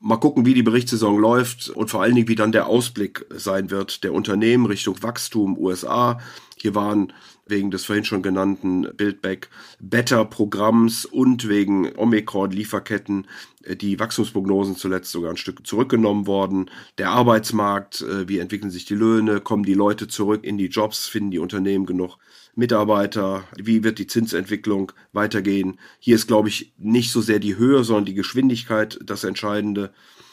mal 0.00 0.18
gucken, 0.18 0.46
wie 0.46 0.54
die 0.54 0.62
Berichtssaison 0.62 1.18
läuft 1.18 1.68
und 1.70 1.90
vor 1.90 2.02
allen 2.02 2.14
Dingen, 2.14 2.28
wie 2.28 2.36
dann 2.36 2.52
der 2.52 2.66
Ausblick 2.66 3.26
sein 3.34 3.70
wird 3.70 4.04
der 4.04 4.12
Unternehmen 4.12 4.66
Richtung 4.66 5.02
Wachstum 5.02 5.58
USA. 5.58 6.20
Hier 6.56 6.74
waren 6.74 7.12
wegen 7.46 7.70
des 7.70 7.84
vorhin 7.84 8.04
schon 8.04 8.22
genannten 8.22 8.88
Build 8.96 9.22
Back 9.22 9.48
Better 9.80 10.24
Programms 10.24 11.04
und 11.04 11.48
wegen 11.48 11.96
Omikron 11.96 12.50
Lieferketten 12.50 13.26
äh, 13.57 13.57
die 13.76 13.98
Wachstumsprognosen 13.98 14.76
zuletzt 14.76 15.10
sogar 15.10 15.30
ein 15.30 15.36
Stück 15.36 15.66
zurückgenommen 15.66 16.26
worden. 16.26 16.70
Der 16.98 17.10
Arbeitsmarkt, 17.10 18.02
äh, 18.02 18.28
wie 18.28 18.38
entwickeln 18.38 18.70
sich 18.70 18.84
die 18.84 18.94
Löhne, 18.94 19.40
kommen 19.40 19.64
die 19.64 19.74
Leute 19.74 20.08
zurück 20.08 20.44
in 20.44 20.58
die 20.58 20.66
Jobs, 20.66 21.06
finden 21.06 21.30
die 21.30 21.38
Unternehmen 21.38 21.86
genug 21.86 22.18
Mitarbeiter, 22.54 23.44
wie 23.56 23.84
wird 23.84 24.00
die 24.00 24.08
Zinsentwicklung 24.08 24.90
weitergehen. 25.12 25.78
Hier 26.00 26.16
ist, 26.16 26.26
glaube 26.26 26.48
ich, 26.48 26.72
nicht 26.76 27.12
so 27.12 27.20
sehr 27.20 27.38
die 27.38 27.56
Höhe, 27.56 27.84
sondern 27.84 28.06
die 28.06 28.14
Geschwindigkeit 28.14 28.98
das 29.04 29.22
Entscheidende. 29.22 29.92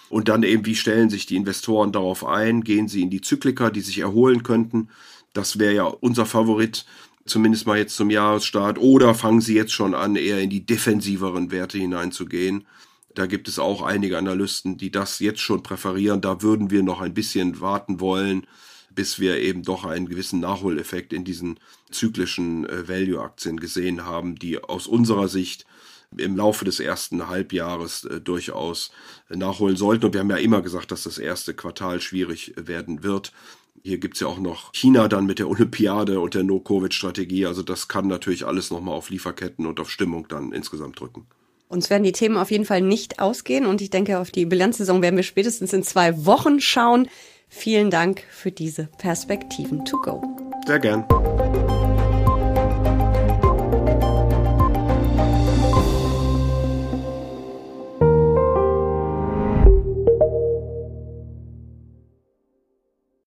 Und 0.09 0.27
dann 0.27 0.43
eben, 0.43 0.65
wie 0.65 0.75
stellen 0.75 1.09
sich 1.09 1.27
die 1.27 1.35
Investoren 1.35 1.91
darauf 1.91 2.25
ein? 2.25 2.63
Gehen 2.63 2.87
sie 2.87 3.01
in 3.01 3.09
die 3.09 3.21
Zykliker, 3.21 3.69
die 3.69 3.81
sich 3.81 3.99
erholen 3.99 4.41
könnten? 4.41 4.89
Das 5.33 5.59
wäre 5.59 5.75
ja 5.75 5.83
unser 5.83 6.25
Favorit, 6.25 6.85
zumindest 7.25 7.67
mal 7.67 7.77
jetzt 7.77 7.95
zum 7.95 8.09
Jahresstart. 8.09 8.79
Oder 8.79 9.13
fangen 9.13 9.41
Sie 9.41 9.55
jetzt 9.55 9.73
schon 9.73 9.93
an, 9.93 10.15
eher 10.15 10.39
in 10.39 10.49
die 10.49 10.65
defensiveren 10.65 11.51
Werte 11.51 11.77
hineinzugehen? 11.77 12.65
Da 13.15 13.25
gibt 13.27 13.47
es 13.47 13.59
auch 13.59 13.81
einige 13.81 14.17
Analysten, 14.17 14.77
die 14.77 14.91
das 14.91 15.19
jetzt 15.19 15.39
schon 15.39 15.63
präferieren. 15.63 16.21
Da 16.21 16.41
würden 16.41 16.69
wir 16.69 16.83
noch 16.83 16.99
ein 16.99 17.13
bisschen 17.13 17.61
warten 17.61 18.01
wollen, 18.01 18.45
bis 18.93 19.19
wir 19.19 19.37
eben 19.39 19.63
doch 19.63 19.85
einen 19.85 20.07
gewissen 20.07 20.41
Nachholeffekt 20.41 21.13
in 21.13 21.23
diesen 21.23 21.59
zyklischen 21.91 22.65
äh, 22.67 22.87
Value-Aktien 22.87 23.59
gesehen 23.59 24.05
haben, 24.05 24.35
die 24.35 24.61
aus 24.61 24.85
unserer 24.85 25.29
Sicht 25.29 25.65
im 26.17 26.35
Laufe 26.35 26.65
des 26.65 26.79
ersten 26.79 27.27
Halbjahres 27.27 28.03
äh, 28.03 28.19
durchaus 28.19 28.91
nachholen 29.29 29.77
sollten. 29.77 30.05
Und 30.05 30.13
wir 30.13 30.19
haben 30.19 30.29
ja 30.29 30.37
immer 30.37 30.61
gesagt, 30.61 30.91
dass 30.91 31.03
das 31.03 31.17
erste 31.17 31.53
Quartal 31.53 32.01
schwierig 32.01 32.53
werden 32.57 33.01
wird. 33.01 33.31
Hier 33.81 33.97
gibt's 33.97 34.19
ja 34.19 34.27
auch 34.27 34.39
noch 34.39 34.73
China 34.73 35.07
dann 35.07 35.25
mit 35.25 35.39
der 35.39 35.49
Olympiade 35.49 36.19
und 36.19 36.33
der 36.33 36.43
No-Covid-Strategie. 36.43 37.45
Also 37.45 37.63
das 37.63 37.87
kann 37.87 38.07
natürlich 38.07 38.45
alles 38.45 38.71
nochmal 38.71 38.95
auf 38.95 39.09
Lieferketten 39.09 39.65
und 39.65 39.79
auf 39.79 39.89
Stimmung 39.89 40.27
dann 40.27 40.51
insgesamt 40.51 40.99
drücken. 40.99 41.27
Uns 41.67 41.89
werden 41.89 42.03
die 42.03 42.11
Themen 42.11 42.37
auf 42.37 42.51
jeden 42.51 42.65
Fall 42.65 42.81
nicht 42.81 43.19
ausgehen 43.19 43.65
und 43.65 43.81
ich 43.81 43.89
denke, 43.89 44.19
auf 44.19 44.31
die 44.31 44.45
Bilanzsaison 44.45 45.01
werden 45.01 45.15
wir 45.15 45.23
spätestens 45.23 45.73
in 45.73 45.83
zwei 45.83 46.25
Wochen 46.25 46.59
schauen. 46.59 47.07
Vielen 47.47 47.89
Dank 47.89 48.23
für 48.29 48.51
diese 48.51 48.87
Perspektiven 48.97 49.85
to 49.85 49.99
go. 50.01 50.21
Sehr 50.67 50.79
gern. 50.79 51.05